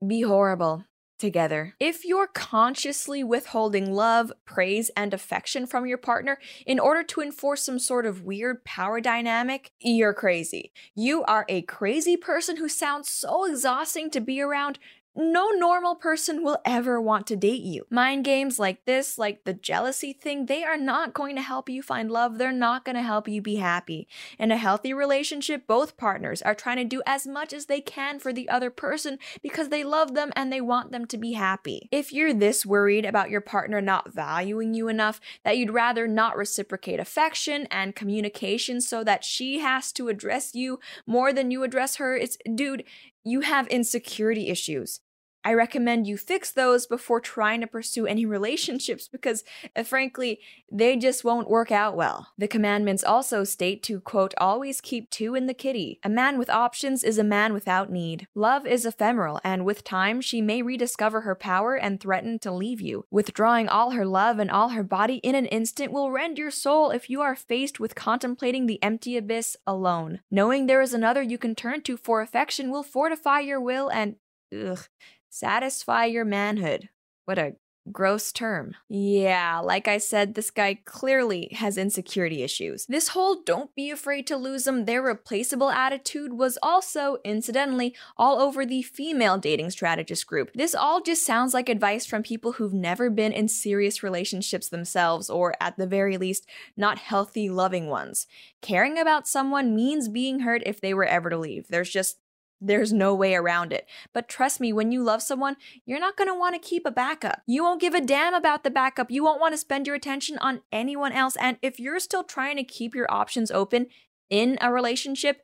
be 0.05 0.21
horrible 0.21 0.85
together. 1.17 1.73
If 1.79 2.05
you're 2.05 2.27
consciously 2.27 3.23
withholding 3.23 3.91
love, 3.91 4.31
praise, 4.45 4.89
and 4.95 5.13
affection 5.13 5.65
from 5.65 5.85
your 5.85 5.97
partner 5.97 6.37
in 6.65 6.79
order 6.79 7.03
to 7.03 7.21
enforce 7.21 7.63
some 7.63 7.79
sort 7.79 8.05
of 8.05 8.23
weird 8.23 8.63
power 8.65 9.01
dynamic, 9.01 9.71
you're 9.79 10.13
crazy. 10.13 10.71
You 10.95 11.23
are 11.23 11.45
a 11.49 11.61
crazy 11.63 12.17
person 12.17 12.57
who 12.57 12.69
sounds 12.69 13.09
so 13.09 13.45
exhausting 13.45 14.09
to 14.11 14.21
be 14.21 14.41
around, 14.41 14.79
no 15.15 15.49
normal 15.51 15.95
person 15.95 16.43
will 16.43 16.57
ever 16.65 16.99
want 16.99 17.25
to 17.27 17.35
date 17.35 17.61
you. 17.61 17.85
Mind 17.89 18.25
games 18.25 18.59
like 18.59 18.83
this, 18.85 19.17
like 19.17 19.45
the 19.45 19.53
jealousy 19.53 20.11
thing, 20.11 20.45
they 20.45 20.63
are 20.63 20.77
not 20.77 21.13
going 21.13 21.35
to 21.35 21.41
help 21.41 21.69
you 21.69 21.81
find 21.81 22.11
love. 22.11 22.37
They're 22.37 22.51
not 22.51 22.83
going 22.83 22.95
to 22.95 23.01
help 23.01 23.27
you 23.27 23.41
be 23.41 23.55
happy. 23.55 24.07
In 24.37 24.51
a 24.51 24.57
healthy 24.57 24.93
relationship, 24.93 25.67
both 25.67 25.95
partners 25.95 26.41
are 26.41 26.55
trying 26.55 26.77
to 26.77 26.83
do 26.83 27.01
as 27.05 27.25
much 27.25 27.53
as 27.53 27.67
they 27.67 27.79
can 27.79 28.19
for 28.19 28.33
the 28.33 28.49
other 28.49 28.69
person 28.69 29.17
because 29.41 29.69
they 29.69 29.83
love 29.83 30.15
them 30.15 30.33
and 30.35 30.51
they 30.51 30.61
want 30.61 30.91
them 30.91 31.05
to 31.05 31.17
be 31.17 31.33
happy. 31.33 31.87
If 31.91 32.11
you're 32.11 32.33
this 32.33 32.65
worried 32.65 33.05
about 33.05 33.29
your 33.29 33.41
partner 33.41 33.79
not 33.79 34.13
valuing 34.13 34.73
you 34.73 34.89
enough 34.89 35.21
that 35.43 35.57
you'd 35.57 35.71
rather 35.73 36.07
not 36.07 36.35
reciprocate 36.35 36.99
affection 36.99 37.67
and 37.71 37.95
communication 37.95 38.81
so 38.81 39.03
that 39.03 39.23
she 39.23 39.59
has 39.59 39.91
to 39.93 40.09
address 40.09 40.53
you 40.53 40.79
more 41.07 41.31
than 41.31 41.51
you 41.51 41.63
address 41.63 41.95
her, 41.95 42.17
it's 42.17 42.37
dude, 42.53 42.83
you 43.23 43.41
have 43.41 43.67
insecurity 43.67 44.49
issues. 44.49 44.99
I 45.45 45.53
recommend 45.53 46.07
you 46.07 46.17
fix 46.17 46.51
those 46.51 46.87
before 46.87 47.21
trying 47.21 47.61
to 47.61 47.67
pursue 47.67 48.07
any 48.07 48.25
relationships 48.35 49.07
because, 49.07 49.43
uh, 49.75 49.83
frankly, 49.83 50.39
they 50.71 50.97
just 50.97 51.23
won't 51.23 51.49
work 51.49 51.71
out 51.71 51.95
well. 51.95 52.33
The 52.37 52.47
commandments 52.47 53.03
also 53.03 53.43
state 53.43 53.83
to, 53.83 54.01
quote, 54.01 54.33
always 54.39 54.81
keep 54.81 55.11
two 55.11 55.35
in 55.35 55.45
the 55.45 55.53
kitty. 55.53 55.99
A 56.03 56.09
man 56.09 56.39
with 56.39 56.49
options 56.49 57.03
is 57.03 57.19
a 57.19 57.23
man 57.23 57.53
without 57.53 57.91
need. 57.91 58.27
Love 58.33 58.65
is 58.65 58.85
ephemeral, 58.85 59.39
and 59.43 59.63
with 59.63 59.83
time, 59.83 60.19
she 60.19 60.41
may 60.41 60.63
rediscover 60.63 61.21
her 61.21 61.35
power 61.35 61.75
and 61.75 61.99
threaten 61.99 62.39
to 62.39 62.51
leave 62.51 62.81
you. 62.81 63.05
Withdrawing 63.11 63.69
all 63.69 63.91
her 63.91 64.05
love 64.05 64.39
and 64.39 64.49
all 64.49 64.69
her 64.69 64.83
body 64.83 65.17
in 65.17 65.35
an 65.35 65.45
instant 65.45 65.91
will 65.91 66.11
rend 66.11 66.39
your 66.39 66.51
soul 66.51 66.89
if 66.89 67.09
you 67.09 67.21
are 67.21 67.35
faced 67.35 67.79
with 67.79 67.93
contemplating 67.93 68.65
the 68.65 68.81
empty 68.81 69.15
abyss 69.15 69.55
alone. 69.67 70.21
Knowing 70.31 70.65
there 70.65 70.81
is 70.81 70.93
another 70.93 71.21
you 71.21 71.37
can 71.37 71.53
turn 71.53 71.81
to 71.81 71.97
for 71.97 72.21
affection 72.21 72.71
will 72.71 72.83
fortify 72.83 73.39
your 73.39 73.61
will 73.61 73.89
and, 73.91 74.15
ugh, 74.51 74.87
satisfy 75.35 76.05
your 76.05 76.25
manhood. 76.25 76.89
What 77.25 77.37
a 77.37 77.55
gross 77.91 78.31
term. 78.31 78.73
Yeah, 78.89 79.59
like 79.59 79.87
I 79.87 79.97
said, 79.97 80.33
this 80.33 80.49
guy 80.49 80.79
clearly 80.85 81.49
has 81.51 81.77
insecurity 81.77 82.41
issues. 82.41 82.85
This 82.87 83.09
whole 83.09 83.43
don't 83.45 83.75
be 83.75 83.91
afraid 83.91 84.25
to 84.27 84.37
lose 84.37 84.63
them, 84.63 84.85
they're 84.85 85.01
replaceable 85.01 85.69
attitude 85.69 86.33
was 86.33 86.57
also, 86.63 87.17
incidentally, 87.23 87.95
all 88.17 88.41
over 88.41 88.65
the 88.65 88.81
female 88.81 89.37
dating 89.37 89.69
strategist 89.71 90.25
group. 90.25 90.51
This 90.55 90.73
all 90.73 91.01
just 91.01 91.25
sounds 91.25 91.53
like 91.53 91.69
advice 91.69 92.05
from 92.05 92.23
people 92.23 92.53
who've 92.53 92.73
never 92.73 93.09
been 93.09 93.31
in 93.31 93.47
serious 93.47 94.01
relationships 94.01 94.69
themselves, 94.69 95.29
or 95.29 95.53
at 95.59 95.77
the 95.77 95.87
very 95.87 96.17
least, 96.17 96.47
not 96.75 96.97
healthy, 96.97 97.49
loving 97.49 97.87
ones. 97.87 98.25
Caring 98.61 98.97
about 98.97 99.27
someone 99.27 99.75
means 99.75 100.09
being 100.09 100.39
hurt 100.39 100.63
if 100.65 100.81
they 100.81 100.93
were 100.93 101.05
ever 101.05 101.29
to 101.29 101.37
leave. 101.37 101.67
There's 101.67 101.91
just 101.91 102.17
there's 102.61 102.93
no 102.93 103.13
way 103.13 103.35
around 103.35 103.73
it. 103.73 103.87
But 104.13 104.27
trust 104.27 104.59
me, 104.59 104.71
when 104.73 104.91
you 104.91 105.03
love 105.03 105.21
someone, 105.21 105.57
you're 105.85 105.99
not 105.99 106.17
going 106.17 106.29
to 106.29 106.37
want 106.37 106.55
to 106.55 106.67
keep 106.67 106.85
a 106.85 106.91
backup. 106.91 107.41
You 107.45 107.63
won't 107.63 107.81
give 107.81 107.93
a 107.93 108.01
damn 108.01 108.33
about 108.33 108.63
the 108.63 108.71
backup. 108.71 109.11
You 109.11 109.23
won't 109.23 109.41
want 109.41 109.53
to 109.53 109.57
spend 109.57 109.87
your 109.87 109.95
attention 109.95 110.37
on 110.39 110.61
anyone 110.71 111.11
else. 111.11 111.35
And 111.37 111.57
if 111.61 111.79
you're 111.79 111.99
still 111.99 112.23
trying 112.23 112.57
to 112.57 112.63
keep 112.63 112.95
your 112.95 113.11
options 113.11 113.51
open 113.51 113.87
in 114.29 114.57
a 114.61 114.71
relationship, 114.71 115.41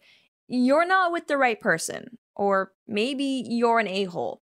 you're 0.47 0.85
not 0.85 1.11
with 1.11 1.27
the 1.27 1.37
right 1.37 1.59
person. 1.59 2.17
Or 2.35 2.71
maybe 2.87 3.43
you're 3.45 3.79
an 3.79 3.87
a 3.87 4.05
hole. 4.05 4.40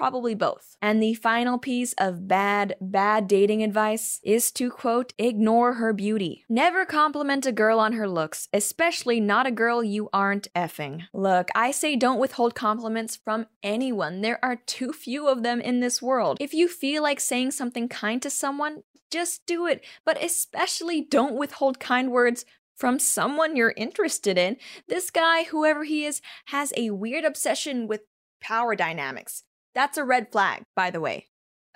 Probably 0.00 0.34
both. 0.34 0.78
And 0.80 1.02
the 1.02 1.12
final 1.12 1.58
piece 1.58 1.92
of 1.98 2.26
bad, 2.26 2.74
bad 2.80 3.28
dating 3.28 3.62
advice 3.62 4.18
is 4.24 4.50
to 4.52 4.70
quote, 4.70 5.12
ignore 5.18 5.74
her 5.74 5.92
beauty. 5.92 6.46
Never 6.48 6.86
compliment 6.86 7.44
a 7.44 7.52
girl 7.52 7.78
on 7.78 7.92
her 7.92 8.08
looks, 8.08 8.48
especially 8.50 9.20
not 9.20 9.46
a 9.46 9.50
girl 9.50 9.84
you 9.84 10.08
aren't 10.10 10.50
effing. 10.54 11.02
Look, 11.12 11.50
I 11.54 11.70
say 11.70 11.96
don't 11.96 12.18
withhold 12.18 12.54
compliments 12.54 13.14
from 13.14 13.46
anyone. 13.62 14.22
There 14.22 14.42
are 14.42 14.56
too 14.56 14.94
few 14.94 15.28
of 15.28 15.42
them 15.42 15.60
in 15.60 15.80
this 15.80 16.00
world. 16.00 16.38
If 16.40 16.54
you 16.54 16.66
feel 16.66 17.02
like 17.02 17.20
saying 17.20 17.50
something 17.50 17.86
kind 17.86 18.22
to 18.22 18.30
someone, 18.30 18.84
just 19.10 19.44
do 19.44 19.66
it. 19.66 19.84
But 20.06 20.22
especially 20.24 21.02
don't 21.02 21.36
withhold 21.36 21.78
kind 21.78 22.10
words 22.10 22.46
from 22.74 22.98
someone 22.98 23.54
you're 23.54 23.74
interested 23.76 24.38
in. 24.38 24.56
This 24.88 25.10
guy, 25.10 25.42
whoever 25.44 25.84
he 25.84 26.06
is, 26.06 26.22
has 26.46 26.72
a 26.74 26.88
weird 26.88 27.26
obsession 27.26 27.86
with 27.86 28.00
power 28.40 28.74
dynamics. 28.74 29.44
That's 29.74 29.96
a 29.98 30.04
red 30.04 30.30
flag, 30.30 30.62
by 30.74 30.90
the 30.90 31.00
way. 31.00 31.26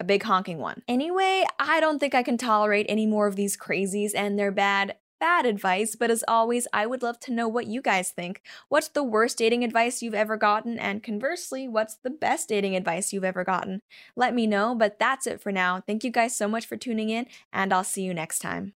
A 0.01 0.05
big 0.05 0.25
honking 0.25 0.59
one. 0.59 0.83
Anyway, 0.89 1.45
I 1.59 1.81
don't 1.81 1.99
think 1.99 2.15
I 2.15 2.23
can 2.23 2.37
tolerate 2.37 2.87
any 2.89 3.07
more 3.07 3.27
of 3.27 3.37
these 3.37 3.57
crazies 3.57 4.11
and 4.15 4.37
their 4.37 4.51
bad, 4.51 4.97
bad 5.21 5.47
advice, 5.47 5.95
but 5.95 6.11
as 6.11 6.25
always, 6.27 6.67
I 6.73 6.87
would 6.87 7.03
love 7.03 7.21
to 7.21 7.33
know 7.33 7.47
what 7.47 7.69
you 7.69 7.81
guys 7.81 8.11
think. 8.11 8.43
What's 8.69 8.89
the 8.89 9.05
worst 9.05 9.39
dating 9.39 9.63
advice 9.63 10.03
you've 10.03 10.15
ever 10.15 10.37
gotten? 10.37 10.79
And 10.81 11.03
conversely, 11.03 11.69
what's 11.69 11.95
the 11.95 12.11
best 12.11 12.49
dating 12.49 12.75
advice 12.75 13.13
you've 13.13 13.23
ever 13.25 13.45
gotten? 13.45 13.83
Let 14.17 14.35
me 14.35 14.49
know, 14.49 14.75
but 14.75 14.99
that's 14.99 15.29
it 15.29 15.41
for 15.41 15.53
now. 15.53 15.81
Thank 15.81 16.03
you 16.03 16.11
guys 16.11 16.37
so 16.37 16.49
much 16.49 16.67
for 16.67 16.77
tuning 16.77 17.11
in, 17.11 17.27
and 17.53 17.73
I'll 17.73 17.85
see 17.85 18.03
you 18.03 18.13
next 18.13 18.41
time. 18.41 18.73